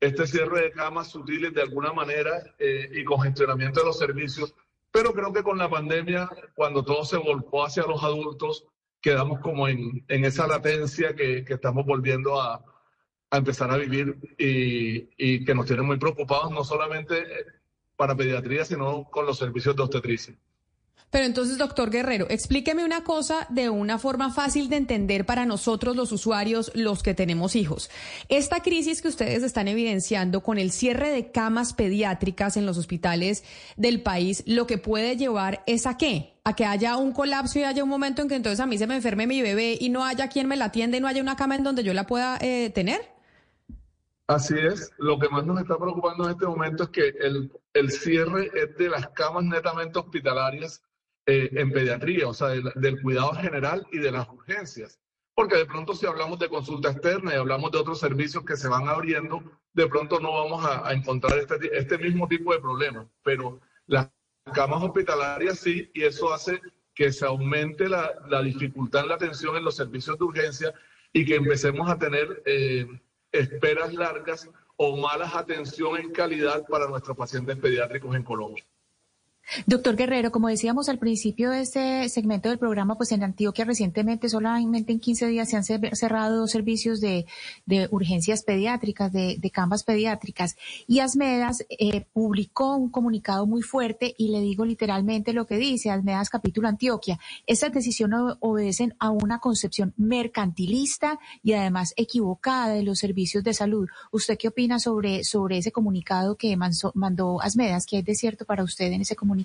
este 0.00 0.26
cierre 0.26 0.62
de 0.62 0.72
camas 0.72 1.08
sutiles 1.08 1.52
de 1.52 1.62
alguna 1.62 1.92
manera 1.92 2.42
eh, 2.58 2.88
y 2.94 3.04
congestionamiento 3.04 3.80
de 3.80 3.86
los 3.86 3.98
servicios, 3.98 4.54
pero 4.90 5.12
creo 5.12 5.32
que 5.32 5.42
con 5.42 5.58
la 5.58 5.68
pandemia, 5.68 6.28
cuando 6.54 6.84
todo 6.84 7.04
se 7.04 7.18
volcó 7.18 7.64
hacia 7.64 7.82
los 7.82 8.02
adultos, 8.02 8.64
quedamos 9.00 9.40
como 9.40 9.68
en, 9.68 10.04
en 10.08 10.24
esa 10.24 10.46
latencia 10.46 11.14
que, 11.14 11.44
que 11.44 11.54
estamos 11.54 11.84
volviendo 11.84 12.40
a, 12.40 12.64
a, 13.30 13.36
empezar 13.36 13.70
a 13.70 13.76
vivir 13.76 14.34
y, 14.38 15.10
y 15.16 15.44
que 15.44 15.54
nos 15.54 15.66
tiene 15.66 15.82
muy 15.82 15.98
preocupados, 15.98 16.50
no 16.50 16.64
solamente 16.64 17.22
para 17.96 18.16
pediatría, 18.16 18.64
sino 18.64 19.04
con 19.10 19.26
los 19.26 19.38
servicios 19.38 19.76
de 19.76 19.82
obstetricia. 19.82 20.34
Pero 21.10 21.24
entonces, 21.24 21.58
doctor 21.58 21.90
Guerrero, 21.90 22.26
explíqueme 22.30 22.84
una 22.84 23.02
cosa 23.02 23.46
de 23.50 23.68
una 23.68 23.98
forma 23.98 24.32
fácil 24.32 24.68
de 24.68 24.76
entender 24.76 25.26
para 25.26 25.44
nosotros 25.44 25.96
los 25.96 26.12
usuarios, 26.12 26.70
los 26.74 27.02
que 27.02 27.14
tenemos 27.14 27.56
hijos. 27.56 27.90
Esta 28.28 28.60
crisis 28.60 29.02
que 29.02 29.08
ustedes 29.08 29.42
están 29.42 29.66
evidenciando 29.66 30.42
con 30.42 30.56
el 30.58 30.70
cierre 30.70 31.10
de 31.10 31.32
camas 31.32 31.72
pediátricas 31.72 32.56
en 32.56 32.64
los 32.64 32.78
hospitales 32.78 33.42
del 33.76 34.02
país, 34.02 34.44
lo 34.46 34.68
que 34.68 34.78
puede 34.78 35.16
llevar 35.16 35.64
es 35.66 35.86
a 35.86 35.96
qué? 35.96 36.38
A 36.44 36.54
que 36.54 36.64
haya 36.64 36.96
un 36.96 37.12
colapso 37.12 37.58
y 37.58 37.64
haya 37.64 37.82
un 37.82 37.90
momento 37.90 38.22
en 38.22 38.28
que 38.28 38.36
entonces 38.36 38.60
a 38.60 38.66
mí 38.66 38.78
se 38.78 38.86
me 38.86 38.94
enferme 38.94 39.26
mi 39.26 39.42
bebé 39.42 39.76
y 39.80 39.88
no 39.88 40.04
haya 40.04 40.28
quien 40.28 40.46
me 40.46 40.56
la 40.56 40.66
atienda 40.66 40.96
y 40.96 41.00
no 41.00 41.08
haya 41.08 41.22
una 41.22 41.36
cama 41.36 41.56
en 41.56 41.64
donde 41.64 41.82
yo 41.82 41.92
la 41.92 42.06
pueda 42.06 42.38
eh, 42.40 42.70
tener. 42.70 43.00
Así 44.28 44.54
es, 44.56 44.92
lo 44.98 45.18
que 45.18 45.28
más 45.28 45.44
nos 45.44 45.60
está 45.60 45.76
preocupando 45.76 46.24
en 46.24 46.30
este 46.30 46.46
momento 46.46 46.84
es 46.84 46.90
que 46.90 47.08
el, 47.20 47.50
el 47.74 47.90
cierre 47.90 48.48
es 48.54 48.76
de 48.76 48.88
las 48.88 49.08
camas 49.08 49.42
netamente 49.42 49.98
hospitalarias 49.98 50.80
eh, 51.26 51.50
en 51.52 51.70
pediatría, 51.72 52.28
o 52.28 52.34
sea, 52.34 52.48
del, 52.48 53.00
cuidado 53.02 53.32
general 53.32 53.86
y 53.92 53.98
de 53.98 54.12
las 54.12 54.28
urgencias. 54.28 54.98
Porque 55.34 55.56
de 55.56 55.66
pronto 55.66 55.94
si 55.94 56.06
hablamos 56.06 56.38
de 56.38 56.48
consulta 56.48 56.90
externa 56.90 57.32
y 57.32 57.36
hablamos 57.36 57.72
de 57.72 57.78
otros 57.78 58.00
servicios 58.00 58.44
que 58.44 58.56
se 58.56 58.68
van 58.68 58.88
abriendo, 58.88 59.42
de 59.72 59.86
pronto 59.86 60.20
no 60.20 60.32
vamos 60.32 60.64
a, 60.66 60.92
encontrar 60.92 61.38
este, 61.38 61.56
este, 61.76 61.98
mismo 61.98 62.28
tipo 62.28 62.52
de 62.52 62.60
problemas. 62.60 63.06
Pero 63.22 63.60
las 63.86 64.10
camas 64.52 64.82
hospitalarias 64.82 65.58
sí, 65.58 65.90
y 65.94 66.02
eso 66.02 66.32
hace 66.32 66.60
que 66.94 67.12
se 67.12 67.24
aumente 67.24 67.88
la, 67.88 68.12
la 68.28 68.42
dificultad 68.42 69.02
en 69.02 69.08
la 69.08 69.14
atención 69.14 69.56
en 69.56 69.64
los 69.64 69.76
servicios 69.76 70.18
de 70.18 70.24
urgencia 70.24 70.74
y 71.12 71.24
que 71.24 71.36
empecemos 71.36 71.88
a 71.88 71.98
tener... 71.98 72.42
Eh, 72.44 72.86
esperas 73.32 73.94
largas 73.94 74.48
o 74.76 74.96
malas 74.96 75.34
atención 75.34 75.98
en 75.98 76.10
calidad 76.12 76.66
para 76.66 76.88
nuestros 76.88 77.16
pacientes 77.16 77.56
pediátricos 77.56 78.14
en 78.16 78.22
Colombia. 78.22 78.64
Doctor 79.66 79.96
Guerrero, 79.96 80.30
como 80.30 80.48
decíamos 80.48 80.88
al 80.88 80.98
principio 80.98 81.50
de 81.50 81.62
este 81.62 82.08
segmento 82.08 82.48
del 82.48 82.58
programa, 82.58 82.96
pues 82.96 83.10
en 83.10 83.24
Antioquia 83.24 83.64
recientemente, 83.64 84.28
solamente 84.28 84.92
en 84.92 85.00
15 85.00 85.26
días, 85.26 85.48
se 85.48 85.56
han 85.56 85.64
cerrado 85.64 86.36
dos 86.36 86.50
servicios 86.50 87.00
de, 87.00 87.26
urgencias 87.90 88.44
pediátricas, 88.44 89.12
de, 89.12 89.50
camas 89.52 89.82
pediátricas. 89.82 90.56
Y 90.86 91.00
Asmedas 91.00 91.64
eh, 91.68 92.06
publicó 92.12 92.76
un 92.76 92.90
comunicado 92.90 93.46
muy 93.46 93.62
fuerte 93.62 94.14
y 94.16 94.28
le 94.28 94.40
digo 94.40 94.64
literalmente 94.64 95.32
lo 95.32 95.46
que 95.46 95.56
dice 95.56 95.90
Asmedas 95.90 96.30
capítulo 96.30 96.68
Antioquia. 96.68 97.18
Estas 97.46 97.72
decisiones 97.72 98.20
obedecen 98.38 98.94
a 99.00 99.10
una 99.10 99.40
concepción 99.40 99.92
mercantilista 99.96 101.18
y 101.42 101.54
además 101.54 101.92
equivocada 101.96 102.68
de 102.68 102.84
los 102.84 102.98
servicios 102.98 103.42
de 103.42 103.54
salud. 103.54 103.88
¿Usted 104.12 104.38
qué 104.38 104.48
opina 104.48 104.78
sobre, 104.78 105.24
sobre 105.24 105.58
ese 105.58 105.72
comunicado 105.72 106.36
que 106.36 106.56
mandó 106.56 107.40
Asmedas? 107.42 107.86
¿Qué 107.86 107.98
es 107.98 108.04
de 108.04 108.14
cierto 108.14 108.44
para 108.44 108.62
usted 108.62 108.92
en 108.92 109.00
ese 109.00 109.16
comunicado? 109.16 109.39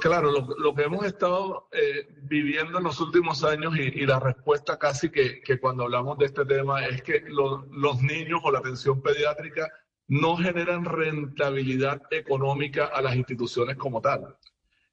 Claro, 0.00 0.32
lo, 0.32 0.74
que 0.74 0.82
hemos 0.82 1.06
estado 1.06 1.68
eh, 1.70 2.08
viviendo 2.22 2.78
en 2.78 2.84
los 2.84 3.00
últimos 3.00 3.44
años 3.44 3.76
y, 3.76 4.04
la 4.04 4.18
respuesta 4.18 4.76
casi 4.76 5.10
que, 5.10 5.42
cuando 5.60 5.84
hablamos 5.84 6.18
de 6.18 6.26
este 6.26 6.44
tema 6.44 6.84
es 6.86 7.02
que 7.02 7.22
los 7.28 8.02
niños 8.02 8.40
o 8.42 8.50
la 8.50 8.58
atención 8.58 9.00
pediátrica 9.00 9.68
no 10.08 10.36
generan 10.36 10.84
rentabilidad 10.84 12.02
económica 12.10 12.86
a 12.86 13.00
las 13.00 13.14
instituciones 13.14 13.76
como 13.76 14.00
tal. 14.00 14.36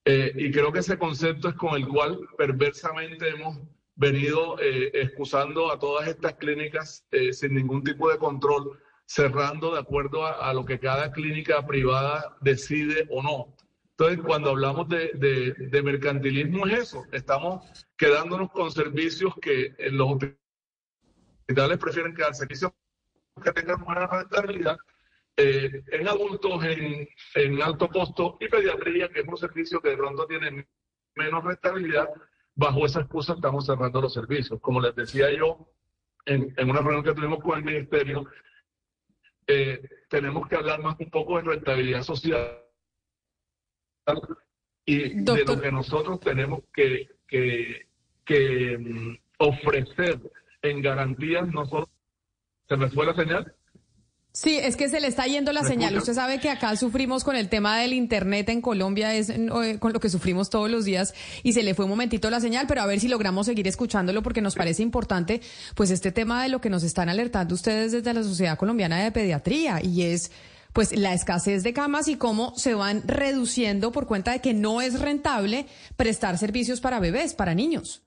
Eh, 0.05 0.31
y 0.35 0.51
creo 0.51 0.71
que 0.71 0.79
ese 0.79 0.99
concepto 0.99 1.49
es 1.49 1.55
con 1.55 1.75
el 1.75 1.87
cual 1.87 2.19
perversamente 2.37 3.29
hemos 3.29 3.57
venido 3.95 4.59
eh, 4.59 4.91
excusando 4.93 5.71
a 5.71 5.79
todas 5.79 6.07
estas 6.07 6.35
clínicas 6.35 7.03
sin 7.31 7.55
ningún 7.55 7.83
tipo 7.83 8.11
de 8.11 8.19
control 8.19 8.79
cerrando 9.07 9.73
de 9.73 9.79
acuerdo 9.79 10.25
a, 10.25 10.53
lo 10.53 10.65
que 10.65 10.79
cada 10.79 11.11
clínica 11.13 11.65
privada 11.65 12.35
decide 12.41 13.07
o 13.09 13.23
no. 13.23 13.55
Entonces, 13.91 14.19
cuando 14.23 14.51
hablamos 14.51 14.89
de, 14.89 15.53
de, 15.57 15.81
mercantilismo 15.81 16.67
es 16.67 16.79
eso, 16.79 17.03
estamos 17.13 17.65
quedándonos 17.97 18.51
con 18.51 18.69
servicios 18.69 19.33
que 19.41 19.73
en 19.79 19.97
los 19.97 20.17
hospitales 21.47 21.77
prefieren 21.79 22.13
quedar 22.13 22.35
servicios 22.35 22.73
que 23.41 23.51
tengan 23.53 23.83
buena 23.83 24.07
rentabilidad 24.07 24.77
eh, 25.37 25.83
en 25.91 26.07
adultos 26.07 26.63
en, 26.65 27.07
en, 27.35 27.61
alto 27.61 27.87
costo 27.87 28.37
y 28.41 28.49
pediatría, 28.49 29.07
que 29.09 29.21
es 29.21 29.27
un 29.27 29.37
servicio 29.37 29.79
que 29.79 29.89
de 29.89 29.97
pronto 29.97 30.27
tiene 30.27 30.67
menos 31.15 31.43
rentabilidad, 31.43 32.09
bajo 32.55 32.85
esa 32.85 33.01
excusa 33.01 33.33
estamos 33.33 33.65
cerrando 33.65 34.01
los 34.01 34.13
servicios. 34.13 34.59
Como 34.59 34.81
les 34.81 34.95
decía 34.95 35.31
yo 35.31 35.69
en, 36.25 36.53
en 36.57 36.69
una 36.69 36.81
reunión 36.81 37.03
que 37.03 37.13
tuvimos 37.13 37.39
con 37.39 37.57
el 37.57 37.63
ministerio, 37.63 38.27
eh, 39.47 39.81
tenemos 40.09 40.47
que 40.47 40.55
hablar 40.55 40.81
más 40.81 40.99
un 40.99 41.09
poco 41.09 41.37
de 41.37 41.43
rentabilidad 41.43 42.03
social 42.03 42.63
y 44.85 45.21
de 45.23 45.45
lo 45.45 45.59
que 45.59 45.71
nosotros 45.71 46.19
tenemos 46.19 46.61
que, 46.73 47.09
que, 47.27 47.87
que 48.25 48.77
mm, 48.77 49.17
ofrecer 49.39 50.19
en 50.61 50.81
garantías 50.81 51.47
nosotros. 51.47 51.89
¿Se 52.67 52.77
me 52.77 52.89
fue 52.89 53.05
la 53.05 53.15
señal? 53.15 53.53
Sí, 54.39 54.55
es 54.55 54.75
que 54.75 54.87
se 54.87 54.99
le 54.99 55.07
está 55.07 55.25
yendo 55.25 55.51
la 55.51 55.63
señal. 55.63 55.97
Usted 55.97 56.13
sabe 56.13 56.39
que 56.39 56.51
acá 56.51 56.75
sufrimos 56.75 57.23
con 57.23 57.35
el 57.35 57.49
tema 57.49 57.79
del 57.79 57.91
Internet 57.91 58.49
en 58.49 58.61
Colombia, 58.61 59.15
es 59.15 59.31
eh, 59.31 59.77
con 59.79 59.93
lo 59.93 59.99
que 59.99 60.11
sufrimos 60.11 60.51
todos 60.51 60.69
los 60.69 60.85
días 60.85 61.15
y 61.41 61.53
se 61.53 61.63
le 61.63 61.73
fue 61.73 61.85
un 61.85 61.89
momentito 61.89 62.29
la 62.29 62.39
señal, 62.39 62.67
pero 62.67 62.81
a 62.81 62.85
ver 62.85 62.99
si 62.99 63.07
logramos 63.07 63.47
seguir 63.47 63.67
escuchándolo 63.67 64.21
porque 64.21 64.41
nos 64.41 64.53
parece 64.53 64.83
importante 64.83 65.41
pues 65.73 65.89
este 65.89 66.11
tema 66.11 66.43
de 66.43 66.49
lo 66.49 66.61
que 66.61 66.69
nos 66.69 66.83
están 66.83 67.09
alertando 67.09 67.55
ustedes 67.55 67.93
desde 67.93 68.13
la 68.13 68.21
Sociedad 68.21 68.59
Colombiana 68.59 69.03
de 69.03 69.11
Pediatría 69.11 69.83
y 69.83 70.03
es 70.03 70.31
pues 70.71 70.95
la 70.95 71.15
escasez 71.15 71.63
de 71.63 71.73
camas 71.73 72.07
y 72.07 72.13
cómo 72.13 72.53
se 72.57 72.75
van 72.75 73.07
reduciendo 73.07 73.91
por 73.91 74.05
cuenta 74.05 74.33
de 74.33 74.41
que 74.41 74.53
no 74.53 74.81
es 74.81 74.99
rentable 74.99 75.65
prestar 75.95 76.37
servicios 76.37 76.79
para 76.79 76.99
bebés, 76.99 77.33
para 77.33 77.55
niños. 77.55 78.06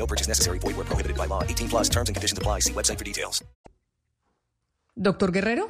No 0.00 0.06
purchase 0.06 0.28
necessary. 0.28 0.58
Void 0.58 0.76
where 0.76 0.86
prohibited 0.86 1.16
by 1.16 1.26
law. 1.26 1.42
18 1.44 1.68
plus 1.68 1.88
terms 1.90 2.08
and 2.08 2.16
conditions 2.16 2.38
apply. 2.38 2.60
See 2.60 2.72
website 2.72 2.98
for 2.98 3.04
details. 3.04 3.44
Doctor 4.96 5.30
Guerrero. 5.30 5.68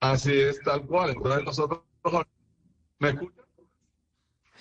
Así 0.00 0.32
es, 0.40 0.60
tal 0.64 0.86
cual. 0.86 1.10
Entonces 1.10 1.44
nosotros... 1.44 1.80
¿Me 3.00 3.08
escuchan? 3.10 3.45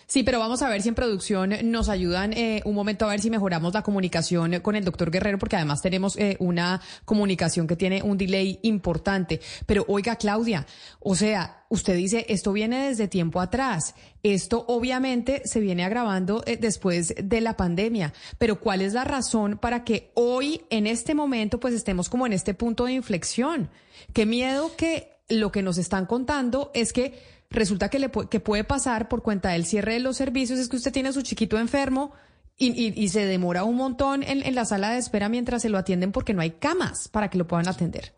Sí, 0.07 0.21
pero 0.21 0.37
vamos 0.37 0.61
a 0.61 0.69
ver 0.69 0.83
si 0.83 0.89
en 0.89 0.95
producción 0.95 1.53
nos 1.63 1.89
ayudan 1.89 2.31
eh, 2.33 2.61
un 2.65 2.75
momento 2.75 3.05
a 3.05 3.09
ver 3.09 3.21
si 3.21 3.31
mejoramos 3.31 3.73
la 3.73 3.81
comunicación 3.81 4.59
con 4.59 4.75
el 4.75 4.85
doctor 4.85 5.09
Guerrero, 5.09 5.39
porque 5.39 5.55
además 5.55 5.81
tenemos 5.81 6.15
eh, 6.17 6.37
una 6.39 6.79
comunicación 7.05 7.65
que 7.65 7.75
tiene 7.75 8.03
un 8.03 8.17
delay 8.17 8.59
importante. 8.61 9.41
Pero 9.65 9.83
oiga, 9.87 10.15
Claudia, 10.17 10.67
o 10.99 11.15
sea, 11.15 11.65
usted 11.69 11.95
dice, 11.95 12.25
esto 12.29 12.53
viene 12.53 12.87
desde 12.87 13.07
tiempo 13.07 13.41
atrás. 13.41 13.95
Esto 14.21 14.63
obviamente 14.67 15.41
se 15.45 15.59
viene 15.59 15.83
agravando 15.83 16.43
eh, 16.45 16.57
después 16.57 17.15
de 17.21 17.41
la 17.41 17.57
pandemia. 17.57 18.13
Pero 18.37 18.59
¿cuál 18.59 18.81
es 18.81 18.93
la 18.93 19.05
razón 19.05 19.57
para 19.57 19.83
que 19.83 20.11
hoy, 20.13 20.61
en 20.69 20.85
este 20.85 21.15
momento, 21.15 21.59
pues 21.59 21.73
estemos 21.73 22.09
como 22.09 22.27
en 22.27 22.33
este 22.33 22.53
punto 22.53 22.85
de 22.85 22.93
inflexión? 22.93 23.71
Qué 24.13 24.27
miedo 24.27 24.75
que 24.77 25.15
lo 25.29 25.51
que 25.51 25.63
nos 25.63 25.77
están 25.77 26.05
contando 26.05 26.69
es 26.75 26.93
que 26.93 27.34
resulta 27.49 27.89
que, 27.89 27.99
le, 27.99 28.11
que 28.29 28.39
puede 28.39 28.63
pasar 28.63 29.07
por 29.07 29.21
cuenta 29.21 29.49
del 29.49 29.65
cierre 29.65 29.93
de 29.93 29.99
los 29.99 30.17
servicios, 30.17 30.59
es 30.59 30.69
que 30.69 30.77
usted 30.77 30.91
tiene 30.91 31.09
a 31.09 31.13
su 31.13 31.21
chiquito 31.21 31.57
enfermo 31.57 32.13
y, 32.57 33.09
se 33.09 33.25
demora 33.25 33.65
un 33.65 33.75
montón 33.75 34.23
en 34.23 34.55
la 34.55 34.63
sala 34.63 34.91
de 34.91 34.99
espera 34.99 35.27
mientras 35.27 35.61
se 35.61 35.69
lo 35.69 35.77
atienden 35.77 36.13
porque 36.13 36.33
no 36.33 36.41
hay 36.41 36.51
camas 36.51 37.09
para 37.09 37.29
que 37.29 37.37
lo 37.37 37.47
puedan 37.47 37.67
atender. 37.67 38.13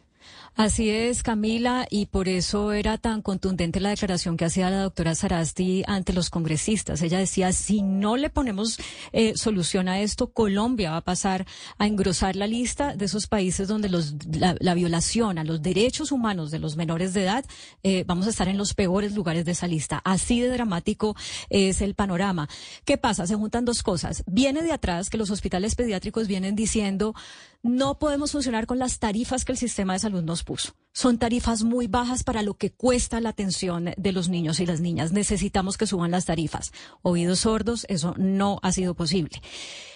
Así 0.58 0.90
es, 0.90 1.22
Camila, 1.22 1.86
y 1.88 2.08
por 2.08 2.28
eso 2.28 2.72
era 2.72 2.98
tan 2.98 3.22
contundente 3.22 3.80
la 3.80 3.92
declaración 3.92 4.38
que 4.38 4.46
hacía 4.46 4.72
la 4.72 4.82
doctora 4.82 5.14
Sarasti 5.14 5.84
ante 5.86 6.14
los 6.14 6.32
congresistas. 6.32 7.04
Ella 7.04 7.20
decía, 7.20 7.54
si 7.54 7.84
no 7.84 8.18
le 8.18 8.32
ponemos 8.32 8.80
eh, 9.12 9.34
solución 9.38 9.88
a 9.88 10.02
esto, 10.02 10.32
Colombia 10.34 10.90
va 10.90 10.98
a 10.98 11.02
pasar 11.02 11.46
a 11.78 11.86
engrosar 11.86 12.36
la 12.36 12.48
lista 12.48 12.96
de 12.96 13.06
esos 13.06 13.28
países 13.28 13.68
donde 13.68 13.88
los, 13.88 14.16
la, 14.32 14.74
violación 14.74 15.38
a 15.38 15.44
los 15.44 15.62
derechos 15.62 16.12
humanos 16.12 16.50
de 16.50 16.58
los 16.58 16.76
menores 16.76 17.14
de 17.14 17.22
edad, 17.22 17.46
eh, 17.84 18.04
vamos 18.08 18.26
a 18.26 18.32
estar 18.32 18.48
en 18.48 18.58
los 18.58 18.74
peores 18.74 19.14
lugares 19.14 19.46
de 19.46 19.52
esa 19.52 19.68
lista. 19.68 20.02
Así 20.04 20.42
de 20.42 20.50
dramático 20.50 21.16
es 21.52 21.82
el 21.82 21.94
panorama. 21.94 22.50
¿Qué 22.84 22.98
pasa? 22.98 23.28
Se 23.28 23.36
juntan 23.36 23.64
dos 23.64 23.84
cosas. 23.84 24.24
Viene 24.26 24.64
de 24.64 24.72
atrás 24.72 25.12
que 25.12 25.18
los 25.18 25.30
hospitales 25.30 25.76
pediátricos 25.76 26.28
vienen 26.28 26.56
diciendo, 26.56 27.14
no 27.62 28.00
podemos 28.00 28.32
funcionar 28.32 28.66
con 28.66 28.80
las 28.80 28.98
tarifas 28.98 29.46
que 29.46 29.52
el 29.52 29.58
sistema 29.58 29.94
de 29.94 30.00
salud 30.00 30.24
nos 30.24 30.44
Gospels. 30.48 30.72
Son 30.98 31.20
tarifas 31.20 31.62
muy 31.62 31.86
bajas 31.86 32.24
para 32.24 32.42
lo 32.42 32.56
que 32.56 32.72
cuesta 32.72 33.22
la 33.22 33.30
atención 33.30 33.94
de 33.96 34.12
los 34.12 34.30
niños 34.30 34.60
y 34.60 34.66
las 34.66 34.82
niñas. 34.82 35.12
Necesitamos 35.12 35.78
que 35.78 35.86
suban 35.86 36.10
las 36.10 36.26
tarifas. 36.26 36.72
Oídos 37.04 37.42
sordos, 37.42 37.86
eso 37.88 38.16
no 38.18 38.58
ha 38.64 38.72
sido 38.72 38.96
posible. 38.96 39.40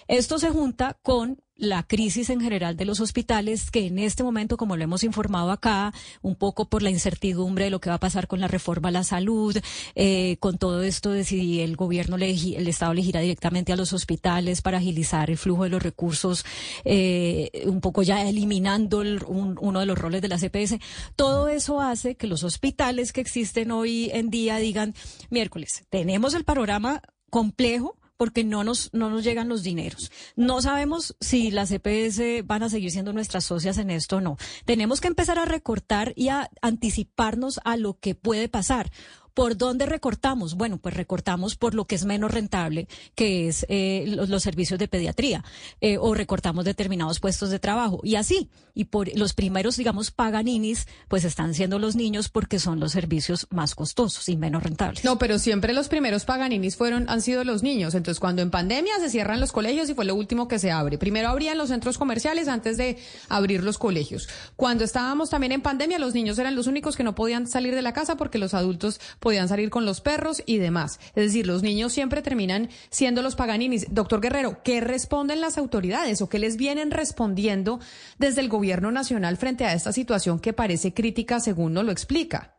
Esto 0.06 0.38
se 0.38 0.50
junta 0.50 0.96
con 1.02 1.42
la 1.62 1.84
crisis 1.84 2.28
en 2.30 2.40
general 2.40 2.76
de 2.76 2.84
los 2.84 2.98
hospitales, 2.98 3.70
que 3.70 3.86
en 3.86 4.00
este 4.00 4.24
momento, 4.24 4.56
como 4.56 4.76
lo 4.76 4.82
hemos 4.82 5.04
informado 5.04 5.52
acá, 5.52 5.92
un 6.20 6.34
poco 6.34 6.68
por 6.68 6.82
la 6.82 6.90
incertidumbre 6.90 7.66
de 7.66 7.70
lo 7.70 7.80
que 7.80 7.88
va 7.88 7.96
a 7.96 8.00
pasar 8.00 8.26
con 8.26 8.40
la 8.40 8.48
reforma 8.48 8.88
a 8.88 8.92
la 8.92 9.04
salud, 9.04 9.56
eh, 9.94 10.38
con 10.40 10.58
todo 10.58 10.82
esto 10.82 11.12
de 11.12 11.22
si 11.24 11.60
el 11.60 11.76
gobierno, 11.76 12.16
el 12.16 12.68
Estado 12.68 12.94
le 12.94 13.02
directamente 13.02 13.72
a 13.72 13.76
los 13.76 13.92
hospitales 13.92 14.60
para 14.60 14.78
agilizar 14.78 15.30
el 15.30 15.38
flujo 15.38 15.62
de 15.62 15.68
los 15.68 15.82
recursos, 15.82 16.44
eh, 16.84 17.62
un 17.66 17.80
poco 17.80 18.02
ya 18.02 18.28
eliminando 18.28 19.04
uno 19.28 19.80
de 19.80 19.86
los 19.86 19.96
roles 19.96 20.20
de 20.20 20.28
la 20.28 20.38
CPS. 20.38 20.80
Todo 21.16 21.48
eso 21.48 21.80
hace 21.80 22.16
que 22.16 22.26
los 22.26 22.44
hospitales 22.44 23.12
que 23.12 23.20
existen 23.20 23.70
hoy 23.70 24.10
en 24.12 24.30
día 24.30 24.56
digan, 24.56 24.94
miércoles, 25.30 25.84
tenemos 25.90 26.34
el 26.34 26.44
panorama 26.44 27.02
complejo, 27.30 27.96
porque 28.22 28.44
no 28.44 28.62
nos, 28.62 28.88
no 28.92 29.10
nos 29.10 29.24
llegan 29.24 29.48
los 29.48 29.64
dineros. 29.64 30.12
No 30.36 30.62
sabemos 30.62 31.16
si 31.20 31.50
las 31.50 31.72
EPS 31.72 32.46
van 32.46 32.62
a 32.62 32.68
seguir 32.68 32.92
siendo 32.92 33.12
nuestras 33.12 33.44
socias 33.44 33.78
en 33.78 33.90
esto 33.90 34.18
o 34.18 34.20
no. 34.20 34.36
Tenemos 34.64 35.00
que 35.00 35.08
empezar 35.08 35.40
a 35.40 35.44
recortar 35.44 36.12
y 36.14 36.28
a 36.28 36.48
anticiparnos 36.60 37.58
a 37.64 37.76
lo 37.76 37.98
que 37.98 38.14
puede 38.14 38.48
pasar. 38.48 38.92
¿Por 39.34 39.56
dónde 39.56 39.86
recortamos? 39.86 40.54
Bueno, 40.54 40.78
pues 40.78 40.94
recortamos 40.94 41.56
por 41.56 41.74
lo 41.74 41.86
que 41.86 41.94
es 41.94 42.04
menos 42.04 42.30
rentable, 42.30 42.88
que 43.14 43.48
es 43.48 43.66
eh, 43.68 44.04
los, 44.06 44.42
servicios 44.42 44.78
de 44.78 44.88
pediatría, 44.88 45.44
eh, 45.80 45.96
o 45.98 46.14
recortamos 46.14 46.64
determinados 46.64 47.20
puestos 47.20 47.50
de 47.50 47.58
trabajo. 47.58 48.00
Y 48.02 48.16
así, 48.16 48.50
y 48.74 48.84
por 48.84 49.14
los 49.16 49.34
primeros, 49.34 49.76
digamos, 49.76 50.10
paganinis, 50.10 50.86
pues 51.08 51.24
están 51.24 51.54
siendo 51.54 51.78
los 51.78 51.96
niños 51.96 52.28
porque 52.28 52.58
son 52.58 52.80
los 52.80 52.92
servicios 52.92 53.46
más 53.50 53.74
costosos 53.74 54.28
y 54.28 54.36
menos 54.36 54.62
rentables. 54.62 55.04
No, 55.04 55.18
pero 55.18 55.38
siempre 55.38 55.72
los 55.72 55.88
primeros 55.88 56.24
paganinis 56.24 56.76
fueron, 56.76 57.08
han 57.08 57.22
sido 57.22 57.44
los 57.44 57.62
niños. 57.62 57.94
Entonces, 57.94 58.20
cuando 58.20 58.42
en 58.42 58.50
pandemia 58.50 58.98
se 59.00 59.10
cierran 59.10 59.40
los 59.40 59.52
colegios 59.52 59.88
y 59.88 59.94
fue 59.94 60.04
lo 60.04 60.14
último 60.14 60.48
que 60.48 60.58
se 60.58 60.70
abre. 60.70 60.98
Primero 60.98 61.28
abrían 61.28 61.58
los 61.58 61.68
centros 61.68 61.98
comerciales 61.98 62.48
antes 62.48 62.76
de 62.76 62.98
abrir 63.28 63.62
los 63.62 63.78
colegios. 63.78 64.28
Cuando 64.56 64.84
estábamos 64.84 65.30
también 65.30 65.52
en 65.52 65.62
pandemia, 65.62 65.98
los 65.98 66.14
niños 66.14 66.38
eran 66.38 66.54
los 66.54 66.66
únicos 66.66 66.96
que 66.96 67.04
no 67.04 67.14
podían 67.14 67.46
salir 67.46 67.74
de 67.74 67.82
la 67.82 67.92
casa 67.92 68.16
porque 68.16 68.38
los 68.38 68.54
adultos 68.54 69.00
podían 69.22 69.48
salir 69.48 69.70
con 69.70 69.86
los 69.86 70.02
perros 70.02 70.42
y 70.44 70.58
demás. 70.58 70.98
Es 71.16 71.24
decir, 71.24 71.46
los 71.46 71.62
niños 71.62 71.92
siempre 71.92 72.20
terminan 72.20 72.68
siendo 72.90 73.22
los 73.22 73.36
paganinis. 73.36 73.94
Doctor 73.94 74.20
Guerrero, 74.20 74.58
¿qué 74.62 74.82
responden 74.82 75.40
las 75.40 75.56
autoridades 75.56 76.20
o 76.20 76.28
qué 76.28 76.38
les 76.38 76.58
vienen 76.58 76.90
respondiendo 76.90 77.78
desde 78.18 78.42
el 78.42 78.50
gobierno 78.50 78.90
nacional 78.90 79.38
frente 79.38 79.64
a 79.64 79.72
esta 79.72 79.92
situación 79.92 80.40
que 80.40 80.52
parece 80.52 80.92
crítica 80.92 81.40
según 81.40 81.72
nos 81.72 81.84
lo 81.84 81.92
explica? 81.92 82.56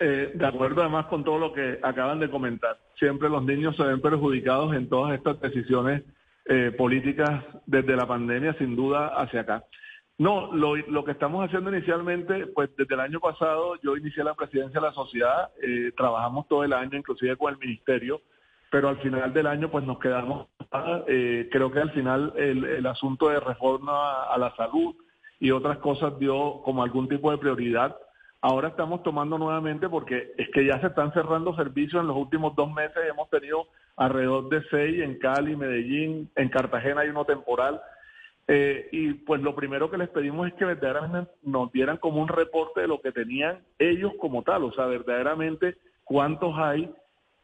Eh, 0.00 0.32
de 0.34 0.46
acuerdo, 0.46 0.82
además 0.82 1.06
con 1.06 1.24
todo 1.24 1.38
lo 1.38 1.52
que 1.52 1.78
acaban 1.82 2.20
de 2.20 2.30
comentar. 2.30 2.78
Siempre 2.98 3.28
los 3.28 3.44
niños 3.44 3.76
se 3.76 3.82
ven 3.82 4.00
perjudicados 4.00 4.74
en 4.74 4.88
todas 4.88 5.14
estas 5.14 5.40
decisiones 5.40 6.02
eh, 6.46 6.72
políticas 6.76 7.44
desde 7.66 7.96
la 7.96 8.06
pandemia, 8.06 8.54
sin 8.58 8.76
duda, 8.76 9.08
hacia 9.08 9.40
acá. 9.42 9.64
No, 10.18 10.52
lo, 10.52 10.74
lo, 10.74 11.04
que 11.04 11.12
estamos 11.12 11.46
haciendo 11.46 11.72
inicialmente, 11.72 12.48
pues 12.48 12.70
desde 12.76 12.92
el 12.94 13.00
año 13.00 13.20
pasado 13.20 13.76
yo 13.82 13.96
inicié 13.96 14.24
la 14.24 14.34
presidencia 14.34 14.80
de 14.80 14.86
la 14.88 14.92
sociedad, 14.92 15.50
eh, 15.62 15.92
trabajamos 15.96 16.48
todo 16.48 16.64
el 16.64 16.72
año, 16.72 16.98
inclusive 16.98 17.36
con 17.36 17.52
el 17.52 17.58
ministerio, 17.60 18.20
pero 18.68 18.88
al 18.88 18.98
final 18.98 19.32
del 19.32 19.46
año 19.46 19.70
pues 19.70 19.84
nos 19.84 20.00
quedamos, 20.00 20.48
eh, 21.06 21.48
creo 21.52 21.70
que 21.70 21.78
al 21.78 21.92
final 21.92 22.32
el, 22.36 22.64
el 22.64 22.86
asunto 22.86 23.28
de 23.28 23.38
reforma 23.38 24.24
a, 24.24 24.36
la 24.38 24.54
salud 24.56 24.96
y 25.38 25.52
otras 25.52 25.78
cosas 25.78 26.18
dio 26.18 26.62
como 26.64 26.82
algún 26.82 27.08
tipo 27.08 27.30
de 27.30 27.38
prioridad. 27.38 27.96
Ahora 28.40 28.68
estamos 28.68 29.04
tomando 29.04 29.38
nuevamente 29.38 29.88
porque 29.88 30.32
es 30.36 30.48
que 30.50 30.66
ya 30.66 30.80
se 30.80 30.88
están 30.88 31.12
cerrando 31.12 31.54
servicios 31.54 32.00
en 32.00 32.08
los 32.08 32.16
últimos 32.16 32.56
dos 32.56 32.72
meses, 32.72 32.98
hemos 33.08 33.30
tenido 33.30 33.68
alrededor 33.96 34.48
de 34.48 34.64
seis 34.68 35.00
en 35.00 35.16
Cali, 35.18 35.54
Medellín, 35.54 36.28
en 36.34 36.48
Cartagena 36.48 37.02
hay 37.02 37.08
uno 37.08 37.24
temporal. 37.24 37.80
Eh, 38.50 38.88
y 38.92 39.12
pues 39.12 39.42
lo 39.42 39.54
primero 39.54 39.90
que 39.90 39.98
les 39.98 40.08
pedimos 40.08 40.48
es 40.48 40.54
que 40.54 40.64
verdaderamente 40.64 41.30
nos 41.42 41.70
dieran 41.70 41.98
como 41.98 42.22
un 42.22 42.28
reporte 42.28 42.80
de 42.80 42.88
lo 42.88 42.98
que 42.98 43.12
tenían 43.12 43.58
ellos 43.78 44.12
como 44.18 44.42
tal, 44.42 44.64
o 44.64 44.72
sea, 44.72 44.86
verdaderamente 44.86 45.76
cuántos 46.02 46.56
hay, 46.56 46.90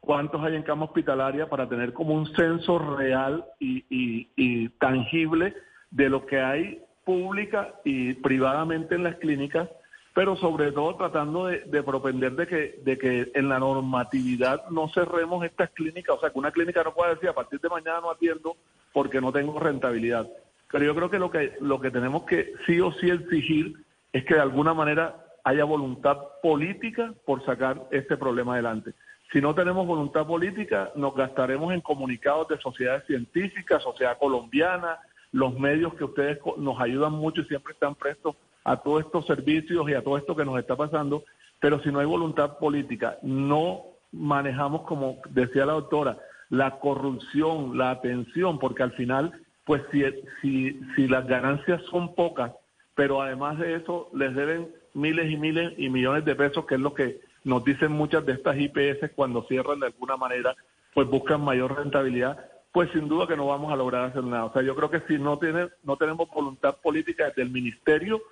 cuántos 0.01 0.43
hay 0.43 0.57
en 0.57 0.63
cama 0.63 0.87
hospitalaria 0.87 1.47
para 1.51 1.69
tener 1.69 1.93
como 1.93 2.15
un 2.15 2.27
censo 2.35 2.79
real 2.97 3.45
y, 3.61 3.85
y, 3.91 4.69
tangible 4.79 5.55
de 5.91 6.09
lo 6.09 6.25
que 6.25 6.41
hay 6.41 6.83
pública 7.05 7.75
y 7.85 8.15
privadamente 8.15 8.95
en 8.95 9.05
las 9.05 9.17
clínicas, 9.17 9.69
pero 10.15 10.37
sobre 10.37 10.73
todo 10.73 10.97
tratando 10.97 11.47
de, 11.47 11.61
de, 11.67 11.83
propender 11.83 12.33
de 12.33 12.47
que, 12.47 12.81
de 12.83 12.97
que 12.97 13.31
en 13.35 13.51
la 13.51 13.59
normatividad 13.59 14.71
no 14.71 14.89
cerremos 14.89 15.45
estas 15.45 15.69
clínicas, 15.73 16.17
o 16.17 16.21
sea, 16.21 16.31
que 16.31 16.39
una 16.39 16.51
clínica 16.51 16.83
no 16.83 16.95
pueda 16.95 17.13
decir 17.13 17.29
a 17.29 17.35
partir 17.35 17.61
de 17.61 17.69
mañana 17.69 18.01
no 18.01 18.11
atiendo 18.11 18.57
porque 18.95 19.21
no 19.21 19.33
tengo 19.33 19.59
rentabilidad. 19.61 20.27
Pero 20.71 20.85
yo 20.85 20.95
creo 20.95 21.11
que 21.11 21.19
lo 21.19 21.31
que 21.31 21.57
lo 21.61 21.81
que 21.81 21.91
tenemos 21.91 22.25
que 22.25 22.55
sí 22.67 22.81
o 22.81 22.93
sí 22.93 23.11
exigir 23.11 23.75
es 24.13 24.25
que 24.25 24.35
de 24.35 24.41
alguna 24.41 24.75
manera 24.75 25.17
haya 25.45 25.65
voluntad 25.65 26.19
política 26.43 27.13
por 27.27 27.45
sacar 27.45 27.83
este 27.91 28.17
problema 28.17 28.55
adelante. 28.55 28.95
Si 29.33 29.41
no 29.41 29.55
tenemos 29.55 29.87
voluntad 29.87 30.27
política, 30.27 30.93
nos 30.95 31.15
gastaremos 31.15 31.73
en 31.75 31.81
comunicados 31.81 32.49
de 32.49 32.59
sociedades 32.59 33.05
científicas, 33.07 33.83
sociedad 33.83 34.19
colombiana, 34.19 34.99
los 35.33 35.59
medios 35.59 35.95
que 35.95 36.05
ustedes 36.05 36.39
nos 36.57 36.81
ayudan 36.81 37.13
mucho 37.13 37.41
y 37.41 37.47
siempre 37.47 37.73
están 37.73 37.95
prestos 37.95 38.37
a 38.65 38.77
todos 38.77 39.05
estos 39.05 39.27
servicios 39.27 39.89
y 39.89 39.95
a 39.95 40.03
todo 40.03 40.17
esto 40.17 40.37
que 40.37 40.45
nos 40.45 40.59
está 40.59 40.77
pasando, 40.77 41.25
pero 41.61 41.83
si 41.83 41.91
no 41.91 41.99
hay 41.99 42.07
voluntad 42.07 42.59
política, 42.59 43.19
no 43.23 43.83
manejamos, 44.13 44.83
como 44.83 45.19
decía 45.31 45.67
la 45.67 45.73
doctora, 45.75 46.19
la 46.51 46.79
corrupción, 46.79 47.77
la 47.77 47.91
atención, 47.91 48.59
porque 48.59 48.85
al 48.85 48.93
final 48.93 49.33
pues 49.65 49.83
si, 49.91 50.05
si, 50.41 50.81
si 50.95 51.09
las 51.09 51.27
ganancias 51.27 51.83
son 51.91 52.15
pocas, 52.15 52.53
pero 52.95 53.21
además 53.23 53.59
de 53.59 53.77
eso 53.77 54.09
les 54.15 54.35
deben 54.35 54.69
miles 54.93 55.31
y 55.31 55.37
miles 55.37 55.73
y 55.77 55.89
millones 55.89 56.25
de 56.25 56.37
pesos, 56.37 56.67
que 56.67 56.77
es 56.77 56.81
lo 56.81 56.95
que 56.95 57.21
nos 57.45 57.65
dicen 57.65 57.93
muchas 57.93 58.25
de 58.25 58.33
estas 58.33 58.57
IPS 58.57 59.11
cuando 59.15 59.43
cierran 59.45 59.81
de 59.81 59.87
alguna 59.87 60.17
manera, 60.17 60.55
pues 60.95 61.09
buscan 61.09 61.43
mayor 61.43 61.77
rentabilidad, 61.77 62.39
pues 62.73 62.91
sin 62.93 63.09
duda 63.09 63.27
que 63.27 63.37
no 63.37 63.47
vamos 63.47 63.73
a 63.73 63.77
lograr 63.77 64.05
hacer 64.07 64.25
nada. 64.25 64.47
O 64.47 64.53
sea, 64.53 64.63
yo 64.63 64.75
creo 64.75 64.91
que 64.91 65.03
si 65.09 65.19
no, 65.19 65.39
tiene, 65.39 65.69
no 65.83 65.97
tenemos 65.97 66.29
voluntad 66.31 66.77
política 66.83 67.27
desde 67.27 67.43
el 67.43 67.51
ministerio 67.51 68.23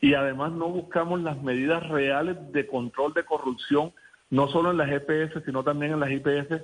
y 0.00 0.14
además 0.14 0.52
no 0.52 0.68
buscamos 0.68 1.20
las 1.20 1.42
medidas 1.42 1.86
reales 1.88 2.36
de 2.52 2.66
control 2.66 3.12
de 3.12 3.24
corrupción, 3.24 3.92
no 4.30 4.48
solo 4.48 4.70
en 4.70 4.78
las 4.78 4.90
EPS, 4.90 5.44
sino 5.44 5.64
también 5.64 5.92
en 5.92 6.00
las 6.00 6.10
IPS, 6.10 6.62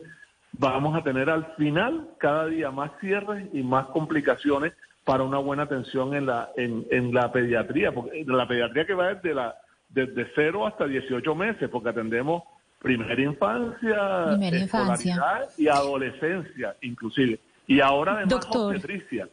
vamos 0.52 0.96
a 0.96 1.02
tener 1.02 1.28
al 1.30 1.54
final 1.56 2.08
cada 2.18 2.46
día 2.46 2.70
más 2.70 2.92
cierres 3.00 3.46
y 3.52 3.62
más 3.62 3.86
complicaciones 3.86 4.72
para 5.04 5.22
una 5.22 5.38
buena 5.38 5.64
atención 5.64 6.14
en 6.14 6.26
la 6.26 6.50
en, 6.56 6.86
en 6.90 7.14
la 7.14 7.30
pediatría, 7.30 7.92
porque 7.92 8.24
la 8.26 8.48
pediatría 8.48 8.86
que 8.86 8.94
va 8.94 9.14
desde 9.14 9.34
la 9.34 9.54
desde 9.88 10.26
0 10.34 10.66
hasta 10.66 10.86
18 10.86 11.34
meses, 11.34 11.68
porque 11.70 11.90
atendemos 11.90 12.42
primera 12.80 13.20
infancia, 13.20 14.26
primera 14.28 14.58
infancia. 14.58 15.48
y 15.56 15.68
adolescencia 15.68 16.76
inclusive. 16.82 17.38
Y 17.66 17.80
ahora 17.80 18.14
además 18.14 18.30
Doctor. 18.30 18.74
obstetricia. 18.74 19.28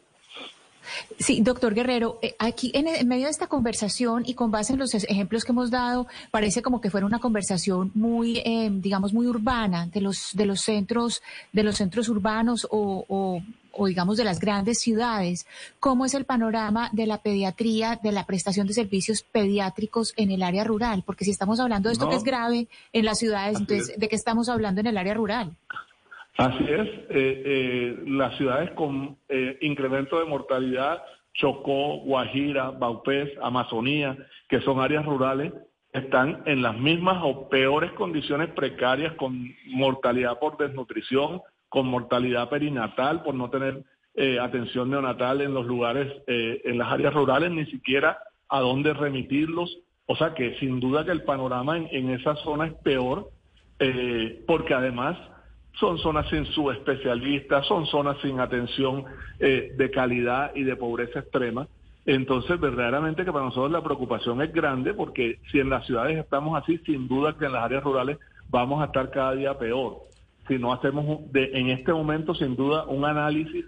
Sí, 1.20 1.42
doctor 1.42 1.74
Guerrero, 1.74 2.20
eh, 2.22 2.36
aquí 2.40 2.72
en, 2.74 3.08
medio 3.08 3.26
de 3.26 3.32
esta 3.32 3.48
conversación 3.48 4.24
y 4.26 4.34
con 4.34 4.52
base 4.52 4.74
en 4.74 4.80
los 4.80 4.94
ejemplos 4.94 5.44
que 5.44 5.52
hemos 5.52 5.72
dado, 5.72 6.08
parece 6.32 6.62
como 6.62 6.82
que 6.82 6.90
fuera 6.90 7.06
una 7.06 7.20
conversación 7.20 7.92
muy, 7.94 8.40
eh, 8.40 8.70
digamos, 8.72 9.14
muy 9.14 9.28
urbana 9.28 9.88
de 9.88 10.02
los 10.02 10.32
de 10.34 10.46
los 10.46 10.62
centros, 10.62 11.22
de 11.52 11.64
los 11.64 11.78
centros 11.78 12.10
urbanos 12.10 12.68
o, 12.70 13.06
o, 13.08 13.88
digamos 13.88 14.18
de 14.18 14.24
las 14.24 14.40
grandes 14.40 14.80
ciudades. 14.80 15.48
¿Cómo 15.80 16.06
es 16.06 16.14
el 16.14 16.26
panorama 16.26 16.90
de 16.92 17.08
la 17.08 17.22
pediatría, 17.22 18.00
de 18.02 18.12
la 18.12 18.26
prestación 18.26 18.68
de 18.68 18.74
servicios 18.74 19.24
pediátricos 19.24 20.14
en 20.16 20.32
el 20.32 20.44
área 20.44 20.64
rural? 20.64 21.04
Porque 21.06 21.26
si 21.26 21.32
estamos 21.32 21.60
hablando 21.60 21.90
de 21.90 21.94
esto 21.94 22.10
que 22.10 22.16
es 22.16 22.24
grave 22.24 22.68
en 22.94 23.06
las 23.06 23.20
ciudades, 23.20 23.60
entonces, 23.60 23.98
¿de 23.98 24.08
qué 24.08 24.16
estamos 24.16 24.48
hablando 24.50 24.82
en 24.82 24.88
el 24.88 24.98
área 24.98 25.16
rural? 25.16 25.56
Así 26.38 26.64
es, 26.64 26.88
eh, 26.88 27.44
eh, 27.46 28.04
las 28.08 28.36
ciudades 28.38 28.72
con 28.72 29.18
eh, 29.30 29.58
incremento 29.62 30.18
de 30.20 30.26
mortalidad, 30.26 31.04
Chocó, 31.34 31.98
Guajira, 32.00 32.72
Baupés, 32.72 33.30
Amazonía, 33.42 34.18
que 34.50 34.60
son 34.62 34.80
áreas 34.80 35.06
rurales, 35.06 35.54
están 35.92 36.42
en 36.48 36.64
las 36.64 36.76
mismas 36.76 37.20
o 37.24 37.50
peores 37.50 37.92
condiciones 37.92 38.50
precarias 38.50 39.14
con 39.14 39.54
mortalidad 39.68 40.40
por 40.40 40.58
desnutrición, 40.58 41.42
con 41.70 41.88
mortalidad 41.88 42.50
perinatal, 42.50 43.22
por 43.22 43.36
no 43.36 43.50
tener 43.50 43.84
atención 44.42 44.92
neonatal 44.92 45.42
en 45.42 45.56
los 45.56 45.66
lugares, 45.66 46.12
en 46.28 46.78
las 46.78 46.92
áreas 46.92 47.14
rurales, 47.16 47.50
ni 47.52 47.66
siquiera 47.66 48.18
a 48.48 48.60
dónde 48.60 48.94
remitirlos. 48.94 49.80
O 50.06 50.16
sea 50.16 50.36
que 50.36 50.56
sin 50.60 50.80
duda 50.80 51.04
que 51.04 51.12
el 51.12 51.24
panorama 51.24 51.78
en, 51.78 51.88
en 51.92 52.10
esa 52.12 52.36
zona 52.38 52.68
es 52.68 52.74
peor, 52.84 53.30
porque 54.48 54.74
además 54.74 55.18
son 55.80 55.98
zonas 55.98 56.30
sin 56.30 56.46
subespecialistas, 56.46 57.66
son 57.66 57.86
zonas 57.88 58.18
sin 58.22 58.40
atención 58.40 59.06
eh, 59.40 59.74
de 59.76 59.92
calidad 59.92 60.52
y 60.56 60.64
de 60.64 60.76
pobreza 60.76 61.20
extrema. 61.20 61.68
Entonces, 62.06 62.60
verdaderamente 62.60 63.24
que 63.24 63.32
para 63.32 63.46
nosotros 63.46 63.72
la 63.72 63.84
preocupación 63.84 64.42
es 64.42 64.54
grande 64.54 64.94
porque 64.94 65.40
si 65.52 65.60
en 65.60 65.70
las 65.70 65.86
ciudades 65.86 66.18
estamos 66.18 66.62
así, 66.62 66.78
sin 66.80 67.08
duda 67.08 67.36
que 67.38 67.46
en 67.46 67.54
las 67.54 67.64
áreas 67.64 67.84
rurales 67.84 68.18
vamos 68.50 68.82
a 68.82 68.86
estar 68.86 69.10
cada 69.10 69.34
día 69.34 69.58
peor. 69.58 69.98
Si 70.48 70.58
no 70.60 70.74
hacemos 70.74 71.32
de, 71.32 71.52
en 71.54 71.70
este 71.70 71.94
momento, 71.94 72.36
sin 72.36 72.56
duda, 72.56 72.84
un 72.86 73.06
análisis 73.06 73.66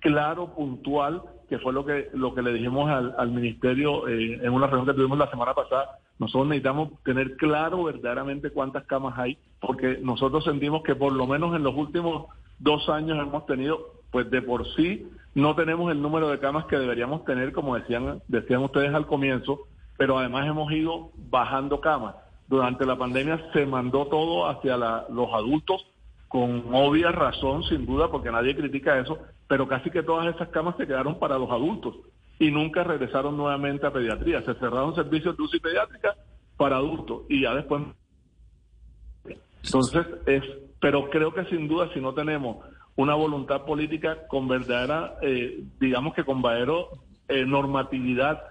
claro, 0.00 0.54
puntual, 0.54 1.22
que 1.48 1.58
fue 1.58 1.72
lo 1.72 1.84
que, 1.84 2.08
lo 2.14 2.34
que 2.34 2.42
le 2.42 2.52
dijimos 2.52 2.90
al, 2.90 3.30
ministerio 3.30 4.08
eh, 4.08 4.40
en 4.42 4.52
una 4.52 4.66
reunión 4.66 4.86
que 4.86 4.94
tuvimos 4.94 5.18
la 5.18 5.30
semana 5.30 5.52
pasada, 5.54 5.98
nosotros 6.18 6.48
necesitamos 6.48 6.90
tener 7.02 7.36
claro 7.36 7.84
verdaderamente 7.84 8.50
cuántas 8.50 8.84
camas 8.84 9.18
hay, 9.18 9.36
porque 9.60 9.98
nosotros 10.00 10.44
sentimos 10.44 10.82
que 10.82 10.94
por 10.94 11.12
lo 11.12 11.26
menos 11.26 11.54
en 11.56 11.62
los 11.62 11.74
últimos 11.74 12.26
dos 12.58 12.88
años 12.88 13.18
hemos 13.18 13.46
tenido, 13.46 13.78
pues 14.10 14.30
de 14.30 14.40
por 14.40 14.66
sí, 14.74 15.08
no 15.34 15.56
tenemos 15.56 15.90
el 15.90 16.00
número 16.00 16.28
de 16.28 16.38
camas 16.38 16.66
que 16.66 16.78
deberíamos 16.78 17.24
tener, 17.24 17.52
como 17.52 17.74
decían, 17.74 18.22
decían 18.28 18.62
ustedes 18.62 18.94
al 18.94 19.06
comienzo, 19.06 19.60
pero 19.96 20.18
además 20.18 20.46
hemos 20.46 20.70
ido 20.72 21.10
bajando 21.16 21.80
camas. 21.80 22.14
Durante 22.46 22.86
la 22.86 22.96
pandemia 22.96 23.50
se 23.52 23.66
mandó 23.66 24.06
todo 24.06 24.46
hacia 24.48 24.76
los 24.76 25.32
adultos 25.32 25.84
con 26.28 26.64
obvia 26.72 27.10
razón, 27.10 27.64
sin 27.64 27.86
duda, 27.86 28.10
porque 28.10 28.30
nadie 28.30 28.54
critica 28.54 28.98
eso, 28.98 29.18
pero 29.48 29.66
casi 29.66 29.90
que 29.90 30.02
todas 30.02 30.32
esas 30.34 30.48
camas 30.48 30.76
se 30.76 30.86
quedaron 30.86 31.18
para 31.18 31.38
los 31.38 31.50
adultos 31.50 31.96
y 32.38 32.50
nunca 32.50 32.84
regresaron 32.84 33.36
nuevamente 33.36 33.86
a 33.86 33.92
pediatría. 33.92 34.42
Se 34.42 34.54
cerraron 34.54 34.94
servicios 34.94 35.36
de 35.36 35.42
UCI 35.42 35.60
pediátrica 35.60 36.16
para 36.56 36.76
adultos 36.76 37.22
y 37.28 37.42
ya 37.42 37.54
después. 37.54 37.82
Entonces, 39.62 40.06
es, 40.26 40.42
pero 40.80 41.08
creo 41.10 41.32
que 41.32 41.44
sin 41.46 41.68
duda, 41.68 41.88
si 41.94 42.00
no 42.00 42.12
tenemos 42.12 42.58
una 42.96 43.14
voluntad 43.14 43.62
política 43.64 44.26
con 44.28 44.46
verdadera, 44.46 45.16
eh, 45.22 45.64
digamos 45.80 46.14
que 46.14 46.24
con 46.24 46.42
verdadera 46.42 46.86
eh, 47.28 47.44
normatividad 47.46 48.42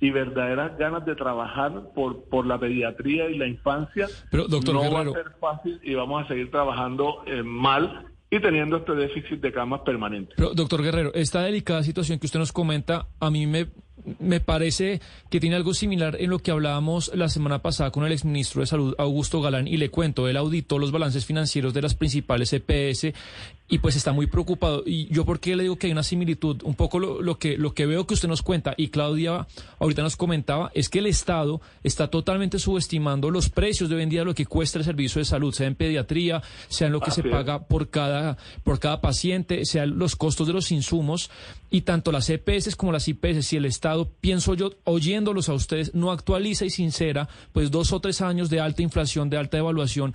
y 0.00 0.10
verdaderas 0.10 0.78
ganas 0.78 1.04
de 1.04 1.14
trabajar 1.14 1.92
por, 1.94 2.24
por 2.24 2.46
la 2.46 2.58
pediatría 2.58 3.28
y 3.28 3.36
la 3.36 3.46
infancia, 3.46 4.08
Pero, 4.30 4.48
doctor 4.48 4.74
no 4.74 4.80
Guerrero, 4.82 5.12
va 5.12 5.20
a 5.20 5.22
ser 5.22 5.32
fácil 5.38 5.80
y 5.82 5.94
vamos 5.94 6.24
a 6.24 6.28
seguir 6.28 6.50
trabajando 6.50 7.22
eh, 7.26 7.42
mal 7.42 8.06
y 8.30 8.40
teniendo 8.40 8.76
este 8.76 8.94
déficit 8.94 9.40
de 9.40 9.52
camas 9.52 9.80
permanente. 9.80 10.34
Pero, 10.36 10.54
doctor 10.54 10.82
Guerrero, 10.82 11.12
esta 11.14 11.42
delicada 11.42 11.82
situación 11.82 12.18
que 12.20 12.26
usted 12.26 12.38
nos 12.38 12.52
comenta, 12.52 13.08
a 13.18 13.28
mí 13.28 13.46
me, 13.48 13.66
me 14.20 14.38
parece 14.40 15.00
que 15.30 15.40
tiene 15.40 15.56
algo 15.56 15.74
similar 15.74 16.16
en 16.20 16.30
lo 16.30 16.38
que 16.38 16.52
hablábamos 16.52 17.10
la 17.14 17.28
semana 17.28 17.60
pasada 17.60 17.90
con 17.90 18.04
el 18.04 18.12
exministro 18.12 18.60
de 18.60 18.66
Salud, 18.66 18.94
Augusto 18.98 19.42
Galán, 19.42 19.66
y 19.66 19.78
le 19.78 19.90
cuento, 19.90 20.28
él 20.28 20.36
auditó 20.36 20.78
los 20.78 20.92
balances 20.92 21.26
financieros 21.26 21.74
de 21.74 21.82
las 21.82 21.96
principales 21.96 22.52
EPS 22.52 23.12
y 23.70 23.78
pues 23.78 23.94
está 23.94 24.12
muy 24.12 24.26
preocupado. 24.26 24.82
Y 24.84 25.06
yo, 25.14 25.24
¿por 25.24 25.38
qué 25.38 25.54
le 25.54 25.62
digo 25.62 25.76
que 25.76 25.86
hay 25.86 25.92
una 25.92 26.02
similitud? 26.02 26.60
Un 26.64 26.74
poco 26.74 26.98
lo, 26.98 27.22
lo, 27.22 27.38
que, 27.38 27.56
lo 27.56 27.72
que 27.72 27.86
veo 27.86 28.04
que 28.04 28.14
usted 28.14 28.28
nos 28.28 28.42
cuenta, 28.42 28.74
y 28.76 28.88
Claudia 28.88 29.46
ahorita 29.78 30.02
nos 30.02 30.16
comentaba, 30.16 30.72
es 30.74 30.88
que 30.88 30.98
el 30.98 31.06
Estado 31.06 31.60
está 31.84 32.08
totalmente 32.08 32.58
subestimando 32.58 33.30
los 33.30 33.48
precios 33.48 33.88
de 33.88 33.94
hoy 33.94 34.02
en 34.02 34.08
día, 34.08 34.24
lo 34.24 34.34
que 34.34 34.44
cuesta 34.44 34.78
el 34.78 34.84
servicio 34.84 35.20
de 35.20 35.24
salud, 35.24 35.54
sea 35.54 35.68
en 35.68 35.76
pediatría, 35.76 36.42
sea 36.68 36.88
en 36.88 36.92
lo 36.92 37.00
que 37.00 37.12
se 37.12 37.22
paga 37.22 37.60
por 37.66 37.90
cada, 37.90 38.36
por 38.64 38.80
cada 38.80 39.00
paciente, 39.00 39.64
sean 39.64 39.98
los 39.98 40.16
costos 40.16 40.48
de 40.48 40.52
los 40.52 40.72
insumos, 40.72 41.30
y 41.70 41.82
tanto 41.82 42.10
las 42.10 42.28
EPS 42.28 42.74
como 42.74 42.90
las 42.90 43.06
IPS, 43.06 43.46
si 43.46 43.56
el 43.56 43.64
Estado, 43.64 44.10
pienso 44.20 44.54
yo, 44.54 44.72
oyéndolos 44.82 45.48
a 45.48 45.54
ustedes, 45.54 45.94
no 45.94 46.10
actualiza 46.10 46.64
y 46.64 46.70
sincera, 46.70 47.28
pues 47.52 47.70
dos 47.70 47.92
o 47.92 48.00
tres 48.00 48.20
años 48.20 48.50
de 48.50 48.58
alta 48.58 48.82
inflación, 48.82 49.30
de 49.30 49.36
alta 49.36 49.58
evaluación, 49.58 50.14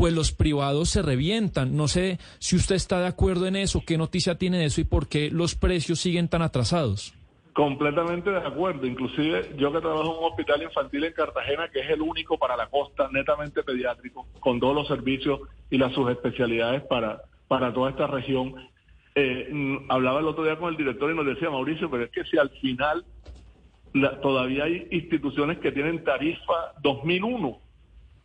pues 0.00 0.14
los 0.14 0.32
privados 0.32 0.88
se 0.88 1.02
revientan. 1.02 1.76
No 1.76 1.86
sé 1.86 2.18
si 2.38 2.56
usted 2.56 2.74
está 2.74 3.00
de 3.00 3.06
acuerdo 3.06 3.46
en 3.46 3.54
eso, 3.54 3.82
qué 3.86 3.98
noticia 3.98 4.38
tiene 4.38 4.56
de 4.56 4.64
eso 4.64 4.80
y 4.80 4.84
por 4.84 5.08
qué 5.08 5.28
los 5.30 5.54
precios 5.54 6.00
siguen 6.00 6.26
tan 6.26 6.40
atrasados. 6.40 7.12
Completamente 7.52 8.30
de 8.30 8.38
acuerdo. 8.38 8.86
Inclusive 8.86 9.54
yo 9.58 9.70
que 9.70 9.78
trabajo 9.78 10.04
en 10.04 10.18
un 10.20 10.24
hospital 10.24 10.62
infantil 10.62 11.04
en 11.04 11.12
Cartagena, 11.12 11.68
que 11.68 11.80
es 11.80 11.90
el 11.90 12.00
único 12.00 12.38
para 12.38 12.56
la 12.56 12.68
costa, 12.68 13.10
netamente 13.12 13.62
pediátrico, 13.62 14.26
con 14.40 14.58
todos 14.58 14.74
los 14.74 14.88
servicios 14.88 15.40
y 15.68 15.76
las 15.76 15.92
subespecialidades 15.92 16.80
para, 16.84 17.20
para 17.46 17.70
toda 17.70 17.90
esta 17.90 18.06
región. 18.06 18.54
Eh, 19.14 19.52
hablaba 19.90 20.20
el 20.20 20.28
otro 20.28 20.44
día 20.44 20.56
con 20.56 20.70
el 20.70 20.78
director 20.78 21.12
y 21.12 21.14
nos 21.14 21.26
decía, 21.26 21.50
Mauricio, 21.50 21.90
pero 21.90 22.04
es 22.04 22.10
que 22.10 22.24
si 22.24 22.38
al 22.38 22.48
final 22.62 23.04
todavía 24.22 24.64
hay 24.64 24.88
instituciones 24.92 25.58
que 25.58 25.72
tienen 25.72 26.02
tarifa 26.04 26.72
2001 26.82 27.69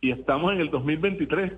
y 0.00 0.10
estamos 0.10 0.52
en 0.52 0.60
el 0.60 0.70
2023. 0.70 1.52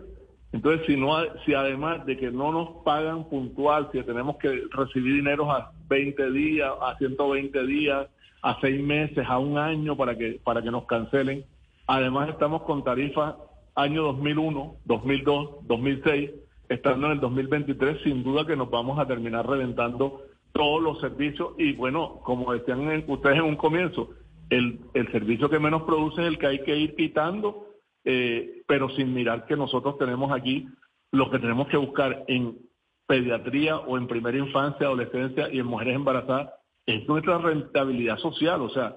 Entonces, 0.53 0.87
si 0.87 0.97
no, 0.97 1.15
si 1.45 1.55
además 1.55 2.07
de 2.07 2.17
que 2.17 2.31
no 2.31 2.53
nos 2.53 2.83
pagan 2.85 3.29
puntual, 3.29 3.91
si 3.93 4.03
tenemos 4.03 4.37
que 4.39 4.63
recibir 4.71 5.15
dineros 5.15 5.49
a 5.51 5.73
20 5.89 6.31
días, 6.31 6.73
a 6.81 6.97
120 6.97 7.67
días, 7.67 8.09
a 8.43 8.59
seis 8.61 8.83
meses, 8.83 9.27
a 9.29 9.39
un 9.39 9.59
año 9.59 9.97
para 9.97 10.17
que 10.17 10.41
para 10.43 10.63
que 10.63 10.71
nos 10.71 10.87
cancelen, 10.87 11.45
además 11.87 12.31
estamos 12.31 12.63
con 12.63 12.85
tarifas 12.85 13.35
año 13.75 14.03
2001, 14.05 14.77
2002, 14.85 15.51
2006, 15.67 16.31
estando 16.69 17.07
en 17.07 17.13
el 17.13 17.21
2023, 17.21 18.03
sin 18.03 18.23
duda 18.23 18.47
que 18.47 18.57
nos 18.57 18.71
vamos 18.71 18.99
a 18.99 19.07
terminar 19.07 19.47
reventando 19.47 20.23
todos 20.53 20.83
los 20.83 21.01
servicios 21.01 21.51
y 21.59 21.75
bueno, 21.75 22.21
como 22.25 22.53
decían 22.53 23.05
ustedes 23.07 23.37
en 23.37 23.45
un 23.45 23.57
comienzo, 23.57 24.11
el, 24.51 24.81
el 24.95 25.13
servicio 25.13 25.49
que 25.49 25.59
menos 25.59 25.83
produce 25.83 26.23
es 26.23 26.29
el 26.29 26.39
que 26.39 26.47
hay 26.47 26.63
que 26.65 26.77
ir 26.77 26.97
quitando 26.97 27.68
eh, 28.05 28.63
pero 28.67 28.89
sin 28.91 29.13
mirar 29.13 29.47
que 29.47 29.57
nosotros 29.57 29.99
tenemos 29.99 30.33
aquí 30.33 30.67
lo 31.13 31.31
que 31.31 31.39
tenemos 31.39 31.69
que 31.69 31.77
buscar 31.77 32.25
en 32.29 32.59
pediatría 33.07 33.79
o 33.79 33.97
en 33.97 34.07
primera 34.07 34.37
infancia, 34.37 34.87
adolescencia 34.87 35.49
y 35.51 35.59
en 35.59 35.67
mujeres 35.67 35.97
embarazadas 35.97 36.51
es 36.87 37.07
nuestra 37.09 37.39
rentabilidad 37.39 38.19
social, 38.19 38.63
o 38.63 38.71
sea, 38.71 38.97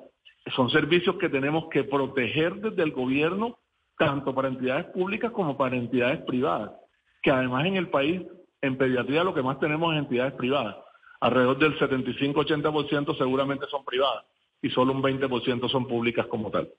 son 0.56 0.70
servicios 0.70 1.18
que 1.18 1.30
tenemos 1.30 1.66
que 1.70 1.84
proteger 1.84 2.56
desde 2.56 2.84
el 2.84 2.92
gobierno, 2.92 3.58
tanto 3.98 4.34
para 4.34 4.48
entidades 4.48 4.86
públicas 4.88 5.32
como 5.32 5.58
para 5.58 5.76
entidades 5.76 6.22
privadas, 6.22 6.72
que 7.22 7.32
además 7.32 7.66
en 7.66 7.76
el 7.76 7.90
país, 7.90 8.22
en 8.62 8.78
pediatría 8.78 9.24
lo 9.24 9.34
que 9.34 9.44
más 9.44 9.60
tenemos 9.60 9.94
es 9.94 10.00
entidades 10.00 10.34
privadas, 10.34 10.78
alrededor 11.20 11.58
del 11.60 11.78
75-80% 11.78 13.18
seguramente 13.18 13.66
son 13.70 13.86
privadas 13.86 14.26
y 14.62 14.70
solo 14.70 14.94
un 14.94 15.02
20% 15.02 15.70
son 15.70 15.88
públicas 15.88 16.28
como 16.28 16.50
tal. 16.50 16.70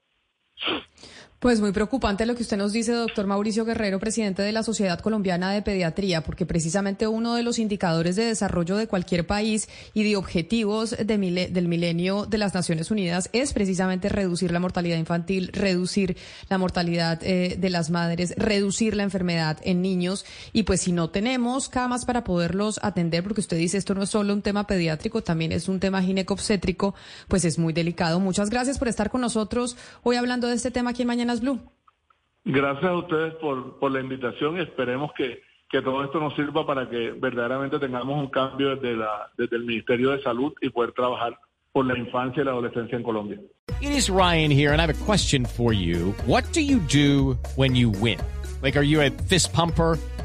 Pues 1.42 1.60
muy 1.60 1.72
preocupante 1.72 2.24
lo 2.24 2.36
que 2.36 2.44
usted 2.44 2.56
nos 2.56 2.72
dice, 2.72 2.92
doctor 2.92 3.26
Mauricio 3.26 3.64
Guerrero, 3.64 3.98
presidente 3.98 4.42
de 4.42 4.52
la 4.52 4.62
Sociedad 4.62 5.00
Colombiana 5.00 5.50
de 5.50 5.60
Pediatría, 5.60 6.22
porque 6.22 6.46
precisamente 6.46 7.08
uno 7.08 7.34
de 7.34 7.42
los 7.42 7.58
indicadores 7.58 8.14
de 8.14 8.26
desarrollo 8.26 8.76
de 8.76 8.86
cualquier 8.86 9.26
país 9.26 9.68
y 9.92 10.04
de 10.04 10.14
objetivos 10.14 10.96
del 10.96 11.18
milenio 11.66 12.26
de 12.26 12.38
las 12.38 12.54
Naciones 12.54 12.92
Unidas 12.92 13.28
es 13.32 13.52
precisamente 13.54 14.08
reducir 14.08 14.52
la 14.52 14.60
mortalidad 14.60 14.96
infantil, 14.96 15.50
reducir 15.52 16.16
la 16.48 16.58
mortalidad 16.58 17.18
eh, 17.24 17.56
de 17.58 17.70
las 17.70 17.90
madres, 17.90 18.34
reducir 18.36 18.94
la 18.94 19.02
enfermedad 19.02 19.58
en 19.64 19.82
niños. 19.82 20.24
Y 20.52 20.62
pues 20.62 20.82
si 20.82 20.92
no 20.92 21.10
tenemos 21.10 21.68
camas 21.68 22.04
para 22.04 22.22
poderlos 22.22 22.78
atender, 22.84 23.24
porque 23.24 23.40
usted 23.40 23.56
dice 23.56 23.78
esto 23.78 23.96
no 23.96 24.04
es 24.04 24.10
solo 24.10 24.32
un 24.32 24.42
tema 24.42 24.68
pediátrico, 24.68 25.24
también 25.24 25.50
es 25.50 25.68
un 25.68 25.80
tema 25.80 26.04
ginecobstétrico, 26.04 26.94
pues 27.26 27.44
es 27.44 27.58
muy 27.58 27.72
delicado. 27.72 28.20
Muchas 28.20 28.48
gracias 28.48 28.78
por 28.78 28.86
estar 28.86 29.10
con 29.10 29.22
nosotros 29.22 29.76
hoy 30.04 30.14
hablando 30.14 30.46
de 30.46 30.54
este 30.54 30.70
tema 30.70 30.90
aquí 30.90 31.02
en 31.02 31.31
Mañanas 31.32 31.40
Blue. 31.40 31.60
Gracias 32.44 32.84
a 32.84 32.94
ustedes 32.96 33.34
por, 33.34 33.78
por 33.78 33.92
la 33.92 34.00
invitación 34.00 34.58
y 34.58 34.60
esperemos 34.60 35.12
que, 35.16 35.42
que 35.70 35.80
todo 35.80 36.04
esto 36.04 36.18
nos 36.18 36.34
sirva 36.34 36.66
para 36.66 36.88
que 36.90 37.12
verdaderamente 37.12 37.78
tengamos 37.78 38.18
un 38.18 38.28
cambio 38.28 38.76
desde, 38.76 38.96
la, 38.96 39.30
desde 39.38 39.56
el 39.56 39.64
Ministerio 39.64 40.10
de 40.10 40.22
Salud 40.22 40.52
y 40.60 40.70
poder 40.70 40.92
trabajar 40.92 41.38
por 41.72 41.86
la 41.86 41.96
infancia 41.96 42.42
y 42.42 42.44
la 42.44 42.50
adolescencia 42.50 42.96
en 42.98 43.04
Colombia. 43.04 43.38
It 43.80 43.90
is 43.90 44.10
Ryan 44.10 44.50
here, 44.50 44.72
and 44.72 44.80
I 44.80 44.86
have 44.86 44.90
a 44.90 45.04
question 45.04 45.46
for 45.46 45.72
you. 45.72 46.14
What 46.26 46.44
do 46.52 46.60
you 46.60 46.80
do 46.80 47.38
when 47.56 47.74
you 47.74 47.90
win? 47.90 48.18
Like, 48.60 48.76
are 48.76 48.84
you 48.84 49.00
a 49.00 49.10
fist 49.28 49.52
pumper? 49.52 49.98